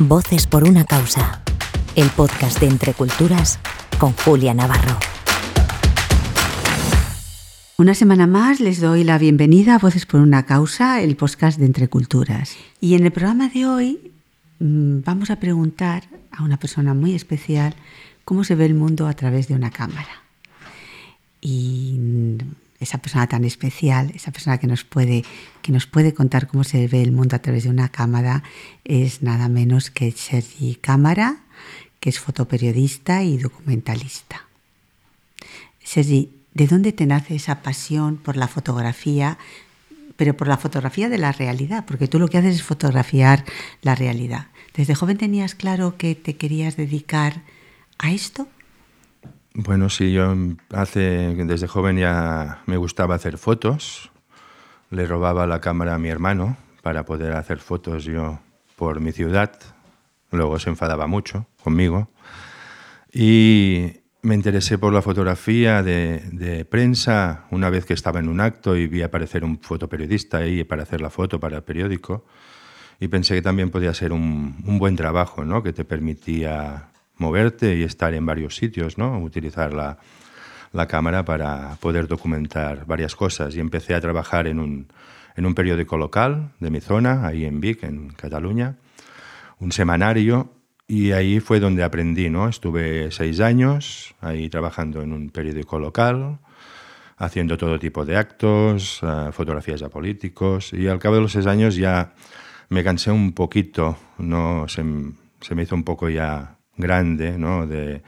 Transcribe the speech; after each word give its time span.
Voces 0.00 0.46
por 0.46 0.62
una 0.62 0.84
causa. 0.84 1.42
El 1.96 2.08
podcast 2.10 2.60
de 2.60 2.68
Entre 2.68 2.94
Culturas 2.94 3.58
con 3.98 4.12
Julia 4.12 4.54
Navarro. 4.54 4.96
Una 7.78 7.94
semana 7.94 8.28
más 8.28 8.60
les 8.60 8.80
doy 8.80 9.02
la 9.02 9.18
bienvenida 9.18 9.74
a 9.74 9.78
Voces 9.78 10.06
por 10.06 10.20
una 10.20 10.46
causa, 10.46 11.02
el 11.02 11.16
podcast 11.16 11.58
de 11.58 11.66
Entre 11.66 11.88
Culturas. 11.88 12.56
Y 12.80 12.94
en 12.94 13.06
el 13.06 13.10
programa 13.10 13.48
de 13.48 13.66
hoy 13.66 14.12
mm, 14.60 15.00
vamos 15.04 15.30
a 15.30 15.40
preguntar 15.40 16.04
a 16.30 16.44
una 16.44 16.58
persona 16.58 16.94
muy 16.94 17.16
especial 17.16 17.74
cómo 18.24 18.44
se 18.44 18.54
ve 18.54 18.66
el 18.66 18.74
mundo 18.74 19.08
a 19.08 19.14
través 19.14 19.48
de 19.48 19.56
una 19.56 19.72
cámara. 19.72 20.22
Y 21.40 21.98
esa 22.80 22.98
persona 22.98 23.26
tan 23.26 23.44
especial, 23.44 24.12
esa 24.14 24.30
persona 24.30 24.58
que 24.58 24.66
nos 24.66 24.84
puede, 24.84 25.24
que 25.62 25.72
nos 25.72 25.86
puede 25.86 26.14
contar 26.14 26.46
cómo 26.46 26.64
se 26.64 26.86
ve 26.86 27.02
el 27.02 27.12
mundo 27.12 27.36
a 27.36 27.40
través 27.40 27.64
de 27.64 27.70
una 27.70 27.88
cámara, 27.88 28.42
es 28.84 29.22
nada 29.22 29.48
menos 29.48 29.90
que 29.90 30.12
Sergi 30.12 30.76
Cámara, 30.76 31.38
que 32.00 32.10
es 32.10 32.20
fotoperiodista 32.20 33.22
y 33.24 33.38
documentalista. 33.38 34.46
Sergi, 35.82 36.30
¿de 36.54 36.66
dónde 36.66 36.92
te 36.92 37.06
nace 37.06 37.34
esa 37.34 37.62
pasión 37.62 38.16
por 38.16 38.36
la 38.36 38.46
fotografía, 38.46 39.38
pero 40.16 40.36
por 40.36 40.46
la 40.46 40.58
fotografía 40.58 41.08
de 41.08 41.18
la 41.18 41.32
realidad? 41.32 41.84
Porque 41.86 42.08
tú 42.08 42.18
lo 42.18 42.28
que 42.28 42.38
haces 42.38 42.56
es 42.56 42.62
fotografiar 42.62 43.44
la 43.82 43.94
realidad. 43.94 44.48
¿Desde 44.74 44.94
joven 44.94 45.18
tenías 45.18 45.54
claro 45.54 45.96
que 45.96 46.14
te 46.14 46.36
querías 46.36 46.76
dedicar 46.76 47.42
a 47.98 48.12
esto? 48.12 48.46
Bueno, 49.54 49.88
sí, 49.88 50.12
yo 50.12 50.34
hace, 50.72 51.34
desde 51.34 51.66
joven 51.66 51.96
ya 51.98 52.62
me 52.66 52.76
gustaba 52.76 53.14
hacer 53.14 53.38
fotos. 53.38 54.10
Le 54.90 55.06
robaba 55.06 55.46
la 55.46 55.60
cámara 55.60 55.94
a 55.94 55.98
mi 55.98 56.08
hermano 56.08 56.56
para 56.82 57.04
poder 57.04 57.32
hacer 57.32 57.58
fotos 57.58 58.04
yo 58.04 58.38
por 58.76 59.00
mi 59.00 59.12
ciudad. 59.12 59.52
Luego 60.30 60.58
se 60.58 60.70
enfadaba 60.70 61.06
mucho 61.06 61.46
conmigo. 61.62 62.08
Y 63.12 64.00
me 64.22 64.34
interesé 64.34 64.78
por 64.78 64.92
la 64.92 65.02
fotografía 65.02 65.82
de, 65.82 66.66
prensa 66.70 67.46
una 67.50 67.70
vez 67.70 67.84
que 67.84 67.94
estaba 67.94 68.20
en 68.20 68.28
un 68.28 68.40
acto 68.40 68.76
y 68.76 68.86
vi 68.86 69.02
aparecer 69.02 69.44
un 69.44 69.58
fotoperiodista 69.58 70.38
ahí 70.38 70.64
para 70.64 70.82
hacer 70.82 71.00
la 71.00 71.10
foto 71.10 71.40
para 71.40 71.56
el 71.56 71.62
periódico. 71.62 72.24
Y 73.00 73.08
pensé 73.08 73.34
que 73.34 73.42
también 73.42 73.70
podía 73.70 73.94
ser 73.94 74.12
un, 74.12 74.56
un 74.66 74.78
buen 74.78 74.96
trabajo, 74.96 75.44
¿no? 75.44 75.62
que 75.62 75.72
te 75.72 75.84
permitía 75.84 76.88
moverte 77.18 77.76
y 77.76 77.82
estar 77.82 78.14
en 78.14 78.24
varios 78.24 78.56
sitios, 78.56 78.98
¿no? 78.98 79.18
utilizar 79.18 79.74
la, 79.74 79.98
la 80.72 80.86
cámara 80.86 81.24
para 81.24 81.76
poder 81.80 82.08
documentar 82.08 82.86
varias 82.86 83.14
cosas. 83.14 83.54
Y 83.56 83.60
empecé 83.60 83.94
a 83.94 84.00
trabajar 84.00 84.46
en 84.46 84.58
un, 84.60 84.88
en 85.36 85.46
un 85.46 85.54
periódico 85.54 85.96
local 85.96 86.50
de 86.60 86.70
mi 86.70 86.80
zona, 86.80 87.26
ahí 87.26 87.44
en 87.44 87.60
Vic, 87.60 87.84
en 87.84 88.10
Cataluña, 88.10 88.76
un 89.58 89.72
semanario, 89.72 90.52
y 90.86 91.12
ahí 91.12 91.40
fue 91.40 91.60
donde 91.60 91.84
aprendí, 91.84 92.30
¿no? 92.30 92.48
Estuve 92.48 93.10
seis 93.10 93.40
años 93.40 94.14
ahí 94.20 94.48
trabajando 94.48 95.02
en 95.02 95.12
un 95.12 95.30
periódico 95.30 95.78
local, 95.78 96.38
haciendo 97.18 97.58
todo 97.58 97.78
tipo 97.78 98.04
de 98.04 98.16
actos, 98.16 99.02
uh, 99.02 99.32
fotografías 99.32 99.82
a 99.82 99.90
políticos, 99.90 100.72
y 100.72 100.88
al 100.88 100.98
cabo 100.98 101.16
de 101.16 101.22
los 101.22 101.32
seis 101.32 101.46
años 101.46 101.76
ya 101.76 102.14
me 102.68 102.82
cansé 102.84 103.10
un 103.10 103.32
poquito, 103.32 103.98
¿no? 104.18 104.66
Se, 104.68 104.84
se 105.40 105.54
me 105.54 105.62
hizo 105.62 105.74
un 105.74 105.84
poco 105.84 106.08
ya 106.08 106.57
grande, 106.78 107.36
¿no? 107.38 107.66
de, 107.66 108.02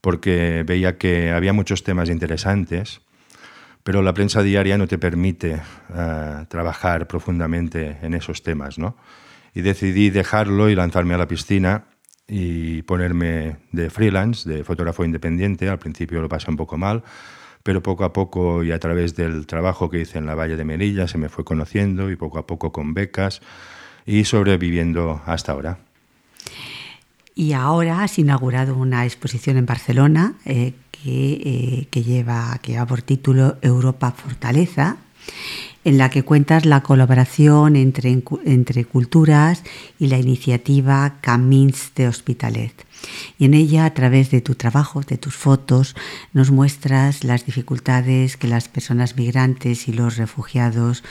porque 0.00 0.64
veía 0.66 0.96
que 0.96 1.30
había 1.32 1.52
muchos 1.52 1.82
temas 1.82 2.08
interesantes, 2.08 3.00
pero 3.82 4.00
la 4.00 4.14
prensa 4.14 4.42
diaria 4.42 4.78
no 4.78 4.86
te 4.86 4.98
permite 4.98 5.54
uh, 5.90 6.46
trabajar 6.48 7.06
profundamente 7.06 7.98
en 8.00 8.14
esos 8.14 8.42
temas. 8.42 8.78
¿no? 8.78 8.96
Y 9.54 9.60
decidí 9.60 10.10
dejarlo 10.10 10.70
y 10.70 10.74
lanzarme 10.74 11.14
a 11.14 11.18
la 11.18 11.28
piscina 11.28 11.84
y 12.26 12.82
ponerme 12.82 13.58
de 13.72 13.90
freelance, 13.90 14.48
de 14.48 14.64
fotógrafo 14.64 15.04
independiente. 15.04 15.68
Al 15.68 15.78
principio 15.78 16.22
lo 16.22 16.28
pasé 16.28 16.50
un 16.50 16.56
poco 16.56 16.78
mal, 16.78 17.02
pero 17.62 17.82
poco 17.82 18.04
a 18.04 18.12
poco 18.12 18.64
y 18.64 18.72
a 18.72 18.78
través 18.78 19.14
del 19.16 19.46
trabajo 19.46 19.90
que 19.90 20.00
hice 20.00 20.18
en 20.18 20.26
la 20.26 20.34
Valle 20.34 20.56
de 20.56 20.64
Melilla 20.64 21.08
se 21.08 21.18
me 21.18 21.28
fue 21.28 21.44
conociendo 21.44 22.10
y 22.10 22.16
poco 22.16 22.38
a 22.38 22.46
poco 22.46 22.72
con 22.72 22.94
becas 22.94 23.42
y 24.06 24.24
sobreviviendo 24.24 25.22
hasta 25.26 25.52
ahora. 25.52 25.78
Y 27.34 27.52
ahora 27.52 28.02
has 28.02 28.18
inaugurado 28.18 28.76
una 28.76 29.04
exposición 29.04 29.56
en 29.56 29.66
Barcelona 29.66 30.34
eh, 30.44 30.72
que, 30.90 31.32
eh, 31.32 31.88
que, 31.90 32.02
lleva, 32.04 32.58
que 32.62 32.80
por 32.86 33.02
título 33.02 33.56
Europa 33.60 34.12
Fortaleza, 34.12 34.98
en 35.84 35.98
la 35.98 36.10
que 36.10 36.22
cuentas 36.22 36.64
la 36.64 36.82
colaboración 36.82 37.76
entre, 37.76 38.22
entre 38.44 38.84
culturas 38.84 39.64
y 39.98 40.06
la 40.06 40.18
iniciativa 40.18 41.16
Camins 41.20 41.92
de 41.94 42.08
Hospitalet. 42.08 42.86
Y 43.38 43.46
en 43.46 43.54
ella, 43.54 43.84
a 43.84 43.94
través 43.94 44.30
de 44.30 44.40
tu 44.40 44.54
trabajo, 44.54 45.00
de 45.02 45.18
tus 45.18 45.34
fotos, 45.34 45.94
nos 46.32 46.50
muestras 46.50 47.24
las 47.24 47.46
dificultades 47.46 48.36
que 48.36 48.48
las 48.48 48.68
personas 48.68 49.16
migrantes 49.16 49.88
y 49.88 49.92
los 49.92 50.16
refugiados 50.16 51.04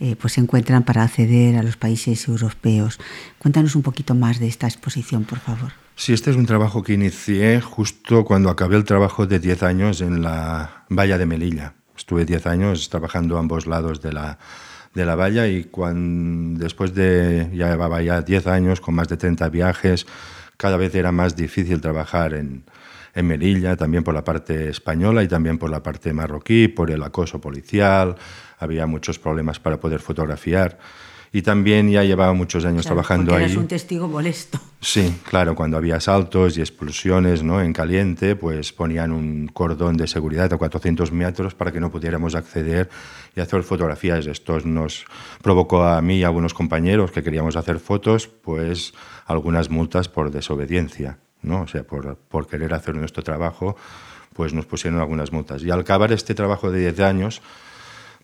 eh, 0.00 0.16
pues 0.16 0.38
encuentran 0.38 0.84
para 0.84 1.02
acceder 1.02 1.56
a 1.56 1.62
los 1.62 1.76
países 1.76 2.26
europeos. 2.28 2.98
Cuéntanos 3.38 3.74
un 3.74 3.82
poquito 3.82 4.14
más 4.14 4.38
de 4.38 4.48
esta 4.48 4.66
exposición, 4.66 5.24
por 5.24 5.38
favor. 5.38 5.72
Sí, 5.96 6.12
este 6.12 6.30
es 6.30 6.36
un 6.36 6.46
trabajo 6.46 6.84
que 6.84 6.92
inicié 6.92 7.60
justo 7.60 8.24
cuando 8.24 8.50
acabé 8.50 8.76
el 8.76 8.84
trabajo 8.84 9.26
de 9.26 9.40
10 9.40 9.62
años 9.64 10.00
en 10.00 10.22
la 10.22 10.84
valla 10.88 11.18
de 11.18 11.26
Melilla. 11.26 11.74
Estuve 11.96 12.24
10 12.24 12.46
años 12.46 12.88
trabajando 12.88 13.36
a 13.36 13.40
ambos 13.40 13.66
lados 13.66 14.00
de 14.00 14.12
la, 14.12 14.38
de 14.94 15.04
la 15.04 15.16
valla 15.16 15.48
y 15.48 15.64
cuando, 15.64 16.60
después 16.60 16.94
de, 16.94 17.50
ya 17.52 17.70
llevaba 17.70 18.00
ya 18.00 18.22
10 18.22 18.46
años 18.46 18.80
con 18.80 18.94
más 18.94 19.08
de 19.08 19.16
30 19.16 19.48
viajes, 19.48 20.06
cada 20.58 20.76
vez 20.76 20.94
era 20.94 21.12
más 21.12 21.36
difícil 21.36 21.80
trabajar 21.80 22.34
en, 22.34 22.64
Melilla, 23.14 23.74
también 23.74 24.04
por 24.04 24.14
la 24.14 24.22
parte 24.22 24.68
española 24.68 25.24
y 25.24 25.28
también 25.28 25.58
por 25.58 25.70
la 25.70 25.82
parte 25.82 26.12
marroquí, 26.12 26.68
por 26.68 26.88
el 26.92 27.02
acoso 27.02 27.40
policial, 27.40 28.14
había 28.60 28.86
muchos 28.86 29.18
problemas 29.18 29.58
para 29.58 29.80
poder 29.80 29.98
fotografiar. 29.98 30.78
Y 31.32 31.42
también 31.42 31.90
ya 31.90 32.04
llevaba 32.04 32.32
muchos 32.32 32.64
años 32.64 32.82
claro, 32.82 32.96
trabajando 32.96 33.34
ahí. 33.34 33.44
Eres 33.44 33.56
un 33.56 33.68
testigo 33.68 34.08
molesto. 34.08 34.58
Sí, 34.80 35.14
claro, 35.28 35.54
cuando 35.54 35.76
había 35.76 35.96
asaltos 35.96 36.56
y 36.56 36.60
explosiones 36.60 37.42
¿no? 37.42 37.60
en 37.60 37.72
caliente, 37.72 38.36
pues 38.36 38.72
ponían 38.72 39.12
un 39.12 39.48
cordón 39.48 39.96
de 39.96 40.06
seguridad 40.06 40.52
a 40.52 40.56
400 40.56 41.12
metros 41.12 41.54
para 41.54 41.72
que 41.72 41.80
no 41.80 41.90
pudiéramos 41.90 42.34
acceder 42.34 42.88
y 43.36 43.40
hacer 43.40 43.62
fotografías. 43.62 44.26
Esto 44.26 44.58
nos 44.60 45.04
provocó 45.42 45.84
a 45.84 46.00
mí 46.00 46.18
y 46.18 46.24
a 46.24 46.28
algunos 46.28 46.54
compañeros 46.54 47.10
que 47.10 47.22
queríamos 47.22 47.56
hacer 47.56 47.78
fotos, 47.78 48.28
pues 48.28 48.94
algunas 49.26 49.68
multas 49.68 50.08
por 50.08 50.30
desobediencia, 50.30 51.18
¿no? 51.42 51.62
o 51.62 51.66
sea, 51.66 51.82
por, 51.84 52.16
por 52.16 52.46
querer 52.46 52.72
hacer 52.72 52.94
nuestro 52.94 53.22
trabajo, 53.22 53.76
pues 54.32 54.54
nos 54.54 54.66
pusieron 54.66 55.00
algunas 55.00 55.32
multas. 55.32 55.62
Y 55.62 55.70
al 55.70 55.80
acabar 55.80 56.12
este 56.12 56.34
trabajo 56.34 56.70
de 56.70 56.80
10 56.80 57.00
años, 57.00 57.42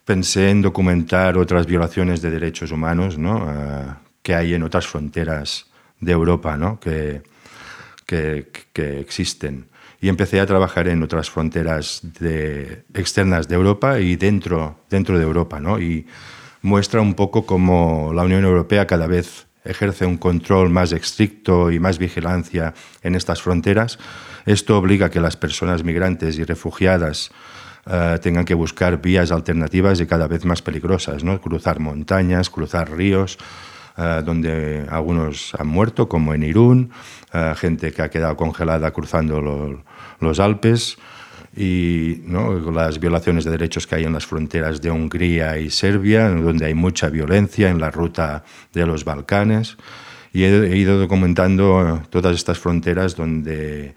pensé 0.05 0.51
en 0.51 0.61
documentar 0.61 1.37
otras 1.37 1.65
violaciones 1.65 2.21
de 2.21 2.29
derechos 2.29 2.71
humanos 2.71 3.17
¿no? 3.17 3.37
uh, 3.37 3.95
que 4.21 4.35
hay 4.35 4.53
en 4.53 4.63
otras 4.63 4.87
fronteras 4.87 5.65
de 5.99 6.11
Europa 6.11 6.55
¿no? 6.57 6.79
que, 6.79 7.23
que, 8.05 8.47
que, 8.71 8.99
existen. 8.99 9.67
Y 9.99 10.09
empecé 10.09 10.39
a 10.39 10.45
trabajar 10.45 10.87
en 10.87 11.01
otras 11.01 11.31
fronteras 11.31 12.01
de, 12.19 12.83
externas 12.93 13.47
de 13.47 13.55
Europa 13.55 13.99
y 13.99 14.15
dentro, 14.15 14.79
dentro 14.89 15.17
de 15.17 15.23
Europa. 15.23 15.59
¿no? 15.59 15.79
Y 15.79 16.05
muestra 16.61 17.01
un 17.01 17.15
poco 17.15 17.45
cómo 17.47 18.11
la 18.13 18.23
Unión 18.23 18.43
Europea 18.43 18.85
cada 18.85 19.07
vez 19.07 19.47
ejerce 19.63 20.05
un 20.05 20.17
control 20.17 20.69
más 20.69 20.91
estricto 20.91 21.71
y 21.71 21.79
más 21.79 21.97
vigilancia 21.97 22.75
en 23.01 23.15
estas 23.15 23.41
fronteras. 23.41 23.97
Esto 24.45 24.77
obliga 24.77 25.07
a 25.07 25.09
que 25.09 25.19
las 25.19 25.37
personas 25.37 25.83
migrantes 25.83 26.37
y 26.37 26.43
refugiadas 26.43 27.31
uh, 27.85 28.19
tengan 28.19 28.45
que 28.45 28.53
buscar 28.53 29.01
vías 29.01 29.31
alternativas 29.31 29.99
y 30.01 30.05
cada 30.05 30.27
vez 30.27 30.45
más 30.45 30.61
peligrosas, 30.61 31.23
¿no? 31.23 31.39
cruzar 31.41 31.79
montañas, 31.79 32.49
cruzar 32.49 32.91
ríos, 32.91 33.37
uh, 33.97 34.23
donde 34.23 34.85
algunos 34.89 35.53
han 35.55 35.67
muerto, 35.67 36.07
como 36.07 36.33
en 36.33 36.43
Irún, 36.43 36.91
uh, 37.33 37.55
gente 37.55 37.91
que 37.91 38.01
ha 38.01 38.09
quedado 38.09 38.35
congelada 38.35 38.91
cruzando 38.91 39.41
lo, 39.41 39.83
los 40.19 40.39
Alpes 40.39 40.97
y 41.55 42.21
las 42.73 42.99
violaciones 42.99 43.45
de 43.45 43.51
derechos 43.51 43.87
que 43.87 43.95
hay 43.95 44.03
en 44.03 44.13
las 44.13 44.25
fronteras 44.25 44.81
de 44.81 44.91
Hungría 44.91 45.57
y 45.57 45.69
Serbia, 45.69 46.29
donde 46.29 46.65
hay 46.65 46.73
mucha 46.73 47.09
violencia 47.09 47.69
en 47.69 47.79
la 47.79 47.91
ruta 47.91 48.43
de 48.73 48.85
los 48.85 49.05
Balcanes. 49.05 49.77
Y 50.33 50.43
he 50.43 50.75
ido 50.75 50.99
documentando 50.99 52.01
todas 52.09 52.35
estas 52.35 52.59
fronteras 52.59 53.15
donde 53.15 53.95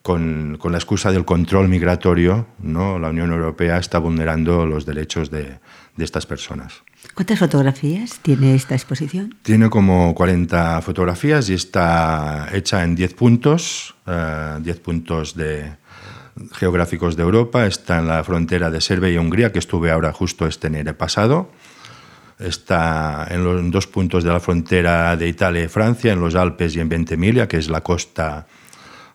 con, 0.00 0.56
con, 0.58 0.72
la 0.72 0.78
excusa 0.78 1.12
del 1.12 1.24
control 1.24 1.68
migratorio, 1.68 2.46
¿no? 2.60 2.98
la 2.98 3.10
Unión 3.10 3.30
Europea 3.30 3.78
está 3.78 3.98
vulnerando 3.98 4.64
los 4.66 4.86
derechos 4.86 5.30
de, 5.30 5.58
de, 5.96 6.04
estas 6.04 6.24
personas. 6.26 6.82
¿Cuántas 7.14 7.38
fotografías 7.38 8.20
tiene 8.22 8.54
esta 8.54 8.74
exposición? 8.74 9.36
Tiene 9.42 9.68
como 9.68 10.14
40 10.14 10.80
fotografías 10.82 11.50
y 11.50 11.54
está 11.54 12.48
hecha 12.52 12.84
en 12.84 12.94
10 12.94 13.14
puntos, 13.14 13.94
uh, 14.06 14.60
10 14.62 14.80
puntos 14.80 15.36
de, 15.36 15.72
geográficos 16.52 17.16
de 17.16 17.22
Europa. 17.22 17.66
Está 17.66 17.98
en 17.98 18.08
la 18.08 18.24
frontera 18.24 18.70
de 18.70 18.80
Serbia 18.80 19.10
y 19.10 19.18
Hungría, 19.18 19.52
que 19.52 19.58
estuve 19.58 19.90
ahora 19.90 20.12
justo 20.12 20.46
este 20.46 20.68
enero 20.68 20.96
pasado. 20.96 21.50
está 22.38 23.26
en 23.30 23.44
los 23.44 23.70
dos 23.70 23.86
puntos 23.86 24.24
de 24.24 24.30
la 24.30 24.40
frontera 24.40 25.16
de 25.16 25.28
Italia 25.28 25.62
y 25.64 25.68
Francia, 25.68 26.12
en 26.12 26.20
los 26.20 26.34
Alpes 26.34 26.74
y 26.74 26.80
en 26.80 26.88
Ventimiglia, 26.88 27.46
que 27.46 27.58
es 27.58 27.68
la 27.68 27.82
costa, 27.82 28.46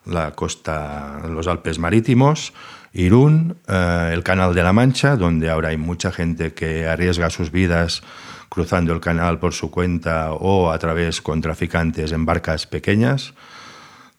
la 0.04 0.32
costa, 0.32 1.20
los 1.28 1.46
Alpes 1.46 1.78
marítimos, 1.78 2.52
Irún, 2.92 3.56
eh, 3.66 4.10
el 4.12 4.22
Canal 4.22 4.54
de 4.54 4.62
la 4.62 4.72
Mancha, 4.72 5.16
donde 5.16 5.50
ahora 5.50 5.68
hay 5.68 5.76
mucha 5.76 6.10
gente 6.10 6.54
que 6.54 6.86
arriesga 6.86 7.30
sus 7.30 7.50
vidas 7.50 8.02
cruzando 8.48 8.92
el 8.92 9.00
canal 9.00 9.38
por 9.38 9.52
su 9.52 9.70
cuenta 9.70 10.32
o 10.32 10.70
a 10.70 10.78
través 10.78 11.20
con 11.20 11.40
traficantes 11.40 12.12
en 12.12 12.24
barcas 12.24 12.66
pequeñas. 12.66 13.34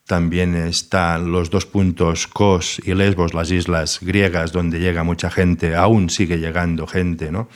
También 0.06 0.54
están 0.54 1.30
los 1.30 1.50
dos 1.50 1.66
puntos 1.66 2.26
Kos 2.26 2.80
y 2.84 2.94
Lesbos, 2.94 3.34
las 3.34 3.50
islas 3.50 3.98
griegas, 4.00 4.52
donde 4.52 4.80
llega 4.80 5.04
mucha 5.04 5.30
gente, 5.30 5.76
aún 5.76 6.10
sigue 6.10 6.38
llegando 6.38 6.86
gente, 6.86 7.30
¿no? 7.30 7.48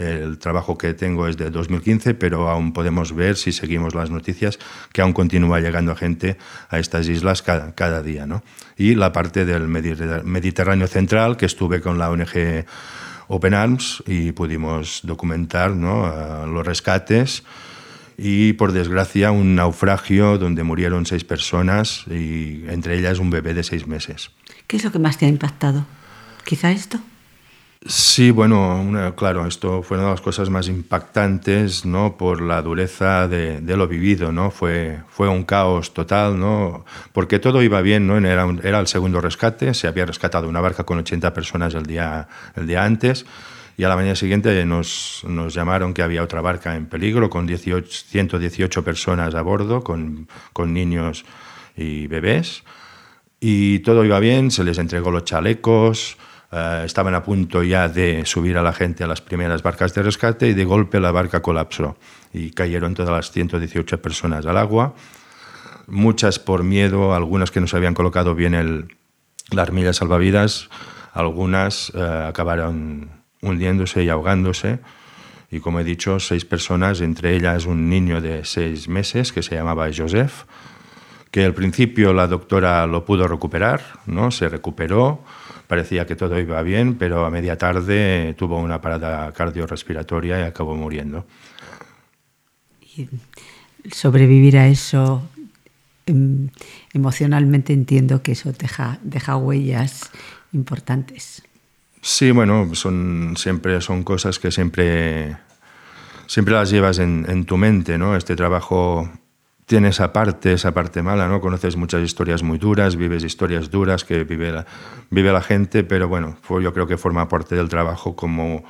El 0.00 0.38
trabajo 0.38 0.78
que 0.78 0.94
tengo 0.94 1.28
es 1.28 1.36
de 1.36 1.50
2015, 1.50 2.14
pero 2.14 2.48
aún 2.48 2.72
podemos 2.72 3.14
ver, 3.14 3.36
si 3.36 3.52
seguimos 3.52 3.94
las 3.94 4.10
noticias, 4.10 4.58
que 4.92 5.02
aún 5.02 5.12
continúa 5.12 5.60
llegando 5.60 5.94
gente 5.94 6.38
a 6.70 6.78
estas 6.78 7.08
islas 7.08 7.42
cada, 7.42 7.74
cada 7.74 8.02
día. 8.02 8.26
¿no? 8.26 8.42
Y 8.76 8.94
la 8.94 9.12
parte 9.12 9.44
del 9.44 9.68
Mediterráneo 9.68 10.86
Central, 10.86 11.36
que 11.36 11.46
estuve 11.46 11.80
con 11.80 11.98
la 11.98 12.10
ONG 12.10 12.64
Open 13.28 13.54
Arms 13.54 14.02
y 14.06 14.32
pudimos 14.32 15.00
documentar 15.04 15.70
¿no? 15.72 16.46
los 16.46 16.66
rescates 16.66 17.44
y 18.18 18.54
por 18.54 18.72
desgracia 18.72 19.30
un 19.30 19.54
naufragio 19.54 20.36
donde 20.36 20.62
murieron 20.62 21.06
seis 21.06 21.24
personas 21.24 22.04
y 22.08 22.64
entre 22.68 22.98
ellas 22.98 23.18
un 23.18 23.30
bebé 23.30 23.54
de 23.54 23.62
seis 23.62 23.86
meses. 23.86 24.30
¿Qué 24.66 24.76
es 24.76 24.84
lo 24.84 24.92
que 24.92 24.98
más 24.98 25.16
te 25.16 25.26
ha 25.26 25.28
impactado? 25.28 25.86
¿Quizá 26.44 26.72
esto? 26.72 26.98
Sí, 27.86 28.30
bueno, 28.30 29.14
claro, 29.16 29.46
esto 29.46 29.82
fue 29.82 29.96
una 29.96 30.08
de 30.08 30.12
las 30.12 30.20
cosas 30.20 30.50
más 30.50 30.68
impactantes, 30.68 31.86
¿no? 31.86 32.18
Por 32.18 32.42
la 32.42 32.60
dureza 32.60 33.26
de, 33.26 33.62
lo 33.76 33.88
vivido, 33.88 34.32
¿no? 34.32 34.50
Fue, 34.50 35.00
fue 35.08 35.28
un 35.28 35.44
caos 35.44 35.94
total, 35.94 36.38
¿no? 36.38 36.84
Porque 37.12 37.38
todo 37.38 37.62
iba 37.62 37.80
bien, 37.80 38.06
¿no? 38.06 38.18
Era, 38.18 38.46
era 38.62 38.80
el 38.80 38.86
segundo 38.86 39.22
rescate, 39.22 39.72
se 39.72 39.88
había 39.88 40.04
rescatado 40.04 40.46
una 40.46 40.60
barca 40.60 40.84
con 40.84 40.98
80 40.98 41.32
personas 41.32 41.74
el 41.74 41.86
día, 41.86 42.28
el 42.54 42.66
día 42.66 42.84
antes 42.84 43.24
y 43.80 43.84
a 43.84 43.88
la 43.88 43.96
mañana 43.96 44.14
siguiente 44.14 44.66
nos, 44.66 45.24
nos 45.26 45.54
llamaron 45.54 45.94
que 45.94 46.02
había 46.02 46.22
otra 46.22 46.42
barca 46.42 46.76
en 46.76 46.84
peligro 46.84 47.30
con 47.30 47.46
18, 47.46 47.90
118 47.90 48.84
personas 48.84 49.34
a 49.34 49.40
bordo, 49.40 49.82
con, 49.82 50.28
con 50.52 50.74
niños 50.74 51.24
y 51.78 52.06
bebés. 52.06 52.62
Y 53.40 53.78
todo 53.78 54.04
iba 54.04 54.20
bien, 54.20 54.50
se 54.50 54.64
les 54.64 54.76
entregó 54.76 55.10
los 55.10 55.24
chalecos, 55.24 56.18
eh, 56.52 56.82
estaban 56.84 57.14
a 57.14 57.22
punto 57.22 57.62
ya 57.62 57.88
de 57.88 58.24
subir 58.26 58.58
a 58.58 58.62
la 58.62 58.72
gente 58.72 59.04
a 59.04 59.06
las 59.06 59.20
primeras 59.20 59.62
barcas 59.62 59.94
de 59.94 60.02
rescate 60.02 60.48
y 60.48 60.54
de 60.54 60.64
golpe 60.64 60.98
la 60.98 61.12
barca 61.12 61.42
colapsó 61.42 61.96
y 62.32 62.50
cayeron 62.50 62.94
todas 62.94 63.12
las 63.12 63.30
118 63.30 64.02
personas 64.02 64.46
al 64.46 64.56
agua, 64.56 64.94
muchas 65.86 66.38
por 66.38 66.64
miedo, 66.64 67.14
algunas 67.14 67.50
que 67.50 67.60
no 67.60 67.66
se 67.66 67.76
habían 67.76 67.94
colocado 67.94 68.34
bien 68.34 68.54
el, 68.54 68.96
la 69.50 69.62
armilla 69.62 69.92
salvavidas, 69.92 70.68
algunas 71.12 71.92
eh, 71.94 72.24
acabaron 72.28 73.10
hundiéndose 73.42 74.04
y 74.04 74.08
ahogándose. 74.08 74.80
Y 75.50 75.58
como 75.58 75.80
he 75.80 75.84
dicho, 75.84 76.20
seis 76.20 76.44
personas, 76.44 77.00
entre 77.00 77.34
ellas 77.34 77.66
un 77.66 77.88
niño 77.88 78.20
de 78.20 78.44
seis 78.44 78.88
meses 78.88 79.32
que 79.32 79.42
se 79.42 79.56
llamaba 79.56 79.88
Joseph, 79.94 80.44
que 81.30 81.44
al 81.44 81.54
principio 81.54 82.12
la 82.12 82.28
doctora 82.28 82.86
lo 82.86 83.04
pudo 83.04 83.26
recuperar, 83.26 83.82
¿no? 84.06 84.30
se 84.30 84.48
recuperó, 84.48 85.24
parecía 85.70 86.04
que 86.04 86.16
todo 86.16 86.36
iba 86.40 86.60
bien, 86.62 86.96
pero 86.96 87.24
a 87.24 87.30
media 87.30 87.56
tarde 87.56 88.34
tuvo 88.36 88.58
una 88.58 88.80
parada 88.80 89.30
cardiorrespiratoria 89.30 90.40
y 90.40 90.42
acabó 90.42 90.74
muriendo. 90.74 91.24
Y 92.96 93.06
sobrevivir 93.92 94.58
a 94.58 94.66
eso, 94.66 95.22
em, 96.06 96.48
emocionalmente 96.92 97.72
entiendo 97.72 98.20
que 98.20 98.32
eso 98.32 98.52
deja, 98.52 98.98
deja 99.04 99.36
huellas 99.36 100.10
importantes. 100.52 101.44
Sí, 102.02 102.32
bueno, 102.32 102.74
son, 102.74 103.34
siempre 103.36 103.80
son 103.80 104.02
cosas 104.02 104.40
que 104.40 104.50
siempre, 104.50 105.36
siempre 106.26 106.54
las 106.54 106.68
llevas 106.68 106.98
en, 106.98 107.26
en 107.28 107.44
tu 107.44 107.56
mente, 107.56 107.96
¿no? 107.96 108.16
Este 108.16 108.34
trabajo 108.34 109.08
tiene 109.70 109.90
esa 109.90 110.12
parte, 110.12 110.52
esa 110.52 110.74
parte 110.74 111.00
mala, 111.00 111.28
¿no? 111.28 111.40
Conoces 111.40 111.76
muchas 111.76 112.02
historias 112.02 112.42
muy 112.42 112.58
duras, 112.58 112.96
vives 112.96 113.22
historias 113.22 113.70
duras 113.70 114.02
que 114.02 114.24
vive 114.24 114.50
la, 114.52 115.42
gente, 115.42 115.84
pero 115.84 116.08
bueno, 116.08 116.36
yo 116.60 116.74
creo 116.74 116.88
que 116.88 116.96
forma 116.96 117.28
parte 117.28 117.54
del 117.54 117.68
trabajo 117.68 118.16
como 118.16 118.64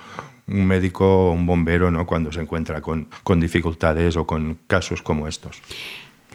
un 0.47 0.67
médico 0.67 1.31
o 1.31 1.32
un 1.32 1.47
bombero, 1.47 1.91
¿no? 1.91 2.05
Cuando 2.05 2.31
se 2.31 2.43
encuentra 2.43 2.82
con, 2.82 3.08
dificultades 3.41 4.19
o 4.19 4.26
con 4.26 4.58
casos 4.67 5.00
como 5.00 5.26
estos. 5.26 5.62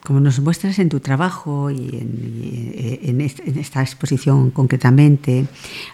Como 0.04 0.20
nos 0.20 0.40
muestras 0.40 0.80
en 0.80 0.90
tu 0.90 1.00
trabajo 1.00 1.70
y 1.70 2.00
en, 2.00 3.22
en, 3.22 3.22
esta 3.22 3.82
exposición 3.84 4.50
concretamente, 4.50 5.46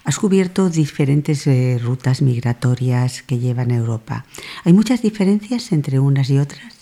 has 0.06 0.18
cubierto 0.18 0.70
diferentes 0.70 1.46
eh, 1.46 1.78
rutas 1.78 2.22
migratorias 2.22 3.22
que 3.22 3.38
llevan 3.38 3.72
a 3.72 3.76
Europa. 3.76 4.24
¿Hay 4.64 4.72
muchas 4.72 5.02
diferencias 5.02 5.74
entre 5.74 6.00
unas 6.00 6.30
y 6.30 6.38
otras? 6.38 6.81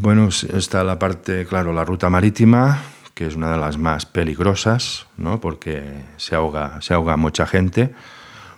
Bueno, 0.00 0.28
está 0.28 0.84
la 0.84 0.96
parte, 0.96 1.44
claro, 1.44 1.72
la 1.72 1.84
ruta 1.84 2.08
marítima, 2.08 2.80
que 3.14 3.26
es 3.26 3.34
una 3.34 3.50
de 3.50 3.58
las 3.58 3.78
más 3.78 4.06
peligrosas, 4.06 5.08
¿no? 5.16 5.40
porque 5.40 5.82
se 6.16 6.36
ahoga, 6.36 6.80
se 6.80 6.94
ahoga 6.94 7.16
mucha 7.16 7.48
gente. 7.48 7.92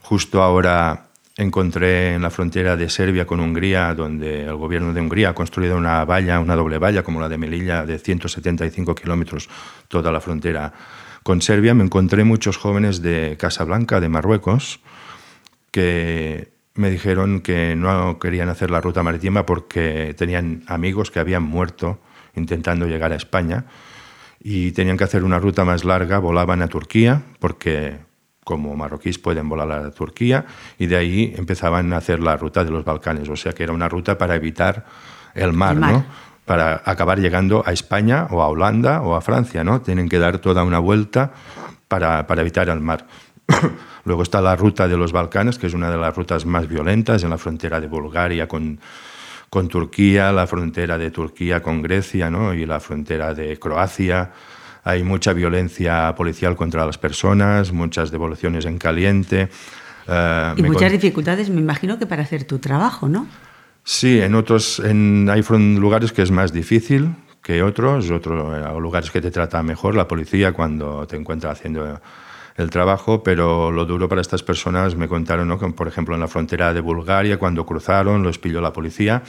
Justo 0.03 0.43
ahora 0.43 1.07
encontré 1.39 2.13
en 2.13 2.21
la 2.21 2.29
frontera 2.29 2.77
de 2.77 2.91
Serbia 2.91 3.27
con 3.27 3.41
Hungría, 3.41 3.95
donde 3.95 4.45
el 4.45 4.57
gobierno 4.57 4.93
de 4.93 5.01
Hungría 5.01 5.31
ha 5.31 5.35
construido 5.35 5.79
una 5.79 6.05
valla, 6.05 6.41
una 6.41 6.55
doble 6.57 6.77
valla, 6.77 7.03
como 7.03 7.23
la 7.23 7.29
de 7.31 7.39
Melilla, 7.39 7.87
de 7.87 7.99
175 7.99 8.95
kilómetros, 8.95 9.49
toda 9.89 10.13
la 10.13 10.21
frontera 10.21 10.75
con 11.23 11.41
Serbia. 11.41 11.73
Me 11.73 11.85
encontré 11.85 12.23
muchos 12.23 12.59
jóvenes 12.59 13.01
de 13.01 13.39
Casablanca, 13.39 13.99
de 13.99 14.11
Marruecos, 14.11 14.81
que 15.71 16.53
me 16.81 16.91
dijeron 16.91 17.41
que 17.41 17.77
no 17.77 18.19
querían 18.19 18.49
hacer 18.49 18.71
la 18.71 18.81
ruta 18.81 19.03
marítima 19.03 19.47
porque 19.47 20.15
tenían 20.17 20.65
amigos 20.67 21.11
que 21.11 21.21
habían 21.21 21.43
muerto 21.43 22.01
intentando 22.35 22.87
llegar 22.87 23.13
a 23.13 23.17
España 23.17 23.67
y 24.43 24.73
tenían 24.73 24.97
que 24.97 25.05
hacer 25.05 25.23
una 25.23 25.39
ruta 25.39 25.65
más 25.65 25.85
larga, 25.85 26.19
volaban 26.19 26.63
a 26.63 26.69
Turquía 26.69 27.23
porque 27.39 27.99
como 28.45 28.75
marroquíes 28.75 29.19
pueden 29.19 29.49
volar 29.49 29.71
a 29.71 29.91
Turquía 29.91 30.47
y 30.79 30.87
de 30.87 30.97
ahí 30.97 31.35
empezaban 31.37 31.93
a 31.93 31.99
hacer 31.99 32.21
la 32.21 32.37
ruta 32.37 32.65
de 32.65 32.71
los 32.71 32.85
Balcanes, 32.85 33.29
o 33.29 33.37
sea 33.37 33.53
que 33.53 33.63
era 33.63 33.73
una 33.73 33.89
ruta 33.89 34.17
para 34.17 34.35
evitar 34.35 34.87
el 35.35 35.53
mar, 35.53 35.77
¿no? 35.77 36.05
Para 36.47 36.83
acabar 36.85 37.21
llegando 37.21 37.63
a 37.65 37.73
España 37.73 38.27
o 38.31 38.43
a 38.43 38.49
Holanda 38.49 39.03
o 39.03 39.15
a 39.15 39.21
Francia, 39.21 39.63
¿no? 39.63 39.83
Tienen 39.83 40.09
que 40.09 40.19
dar 40.19 40.39
toda 40.39 40.65
una 40.65 40.79
vuelta 40.79 41.33
para, 41.87 42.27
para 42.27 42.41
evitar 42.41 42.69
el 42.71 42.81
mar. 42.81 43.07
Luego 44.05 44.23
está 44.23 44.41
la 44.41 44.57
ruta 44.57 44.89
de 44.89 44.97
los 44.97 45.13
Balcanes, 45.13 45.59
que 45.59 45.67
es 45.67 45.75
una 45.75 45.91
de 45.91 45.97
las 45.97 46.15
rutas 46.15 46.47
más 46.47 46.69
violentas 46.69 47.23
en 47.23 47.31
la 47.31 47.39
frontera 47.39 47.81
de 47.81 47.87
Bulgaria 47.87 48.49
con, 48.49 48.81
con 49.49 49.69
Turquía, 49.69 50.33
la 50.33 50.47
frontera 50.47 50.97
de 50.97 51.11
Turquía 51.11 51.63
con 51.63 51.83
Grecia 51.83 52.31
¿no? 52.31 52.55
y 52.55 52.65
la 52.67 52.81
frontera 52.81 53.35
de 53.35 53.59
Croacia. 53.59 54.33
Hay 54.85 55.03
mucha 55.03 55.33
violencia 55.33 56.15
policial 56.17 56.57
contra 56.57 56.87
las 56.87 56.97
personas, 56.97 57.73
muchas 57.73 58.11
devoluciones 58.11 58.65
en 58.65 58.79
caliente. 58.79 59.51
Uh, 60.09 60.59
y 60.59 60.63
muchas 60.63 60.91
dificultades, 60.91 61.51
me 61.51 61.61
imagino 61.61 61.99
que 61.99 62.07
para 62.07 62.23
hacer 62.23 62.45
tu 62.45 62.59
trabajo, 62.59 63.07
¿no? 63.09 63.27
Sí, 63.85 64.21
en 64.21 64.35
otros 64.35 64.81
en, 64.81 65.29
hay 65.29 65.43
lugares 65.77 66.13
que 66.13 66.23
es 66.23 66.31
más 66.31 66.53
difícil 66.53 67.15
que 67.43 67.63
otros, 67.63 68.11
otros 68.11 68.81
lugares 68.81 69.11
que 69.11 69.21
te 69.21 69.31
trata 69.31 69.63
mejor 69.63 69.95
la 69.95 70.07
policía 70.07 70.53
cuando 70.53 71.07
te 71.07 71.17
encuentra 71.17 71.51
haciendo 71.51 72.01
el 72.61 72.71
trabajo, 72.71 73.23
pero 73.23 73.71
lo 73.71 73.85
duro 73.85 74.09
para 74.09 74.21
estas 74.21 74.43
personas 74.43 74.95
me 74.95 75.09
contaron, 75.09 75.49
¿no? 75.49 75.59
por 75.59 75.89
ejemplo, 75.89 76.15
en 76.15 76.21
la 76.21 76.29
frontera 76.29 76.73
de 76.75 76.81
Bulgaria, 76.81 77.39
cuando 77.39 77.65
cruzaron, 77.65 78.23
los 78.23 78.39
pilló 78.39 78.61
la 78.61 78.73
policía 78.73 79.23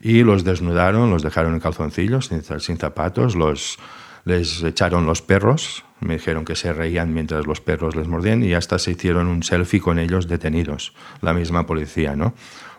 y 0.00 0.22
los 0.22 0.44
desnudaron, 0.44 1.10
los 1.10 1.22
dejaron 1.22 1.54
en 1.54 1.60
calzoncillos, 1.60 2.26
sin, 2.26 2.78
zapatos, 2.78 3.34
los, 3.34 3.78
les 4.24 4.62
echaron 4.62 5.06
los 5.06 5.22
perros, 5.22 5.84
me 6.00 6.14
dijeron 6.14 6.44
que 6.44 6.54
se 6.54 6.72
reían 6.72 7.12
mientras 7.12 7.46
los 7.46 7.60
perros 7.60 7.96
les 7.96 8.06
mordían 8.06 8.42
y 8.44 8.54
hasta 8.54 8.78
se 8.78 8.92
hicieron 8.92 9.26
un 9.26 9.42
selfie 9.42 9.80
con 9.80 9.98
ellos 9.98 10.28
detenidos, 10.28 10.94
la 11.20 11.34
misma 11.34 11.66
policía, 11.66 12.14
¿no? 12.14 12.34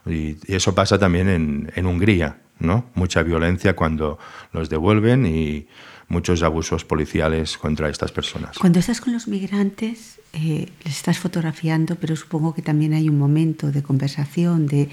Y, 0.06 0.38
eso 0.48 0.74
pasa 0.74 0.98
también 0.98 1.28
en, 1.28 1.72
en 1.76 1.86
Hungría, 1.86 2.38
¿no? 2.60 2.86
Mucha 2.96 3.24
violencia 3.24 3.76
cuando 3.76 4.18
los 4.54 4.70
devuelven 4.70 5.26
y 5.26 5.68
muchos 6.10 6.42
abusos 6.44 6.84
policiales 6.84 7.58
contra 7.58 7.88
estas 7.88 8.12
personas. 8.12 8.58
Cuando 8.58 8.80
estás 8.80 9.00
con 9.00 9.14
los 9.14 9.28
migrantes, 9.28 10.20
eh, 10.34 10.68
les 10.84 10.98
estás 10.98 11.20
fotografiando, 11.20 11.96
pero 11.96 12.16
supongo 12.16 12.54
que 12.54 12.62
también 12.62 12.94
hay 12.94 13.08
un 13.08 13.18
momento 13.18 13.72
de 13.72 13.84
conversación, 13.84 14.66
de, 14.68 14.90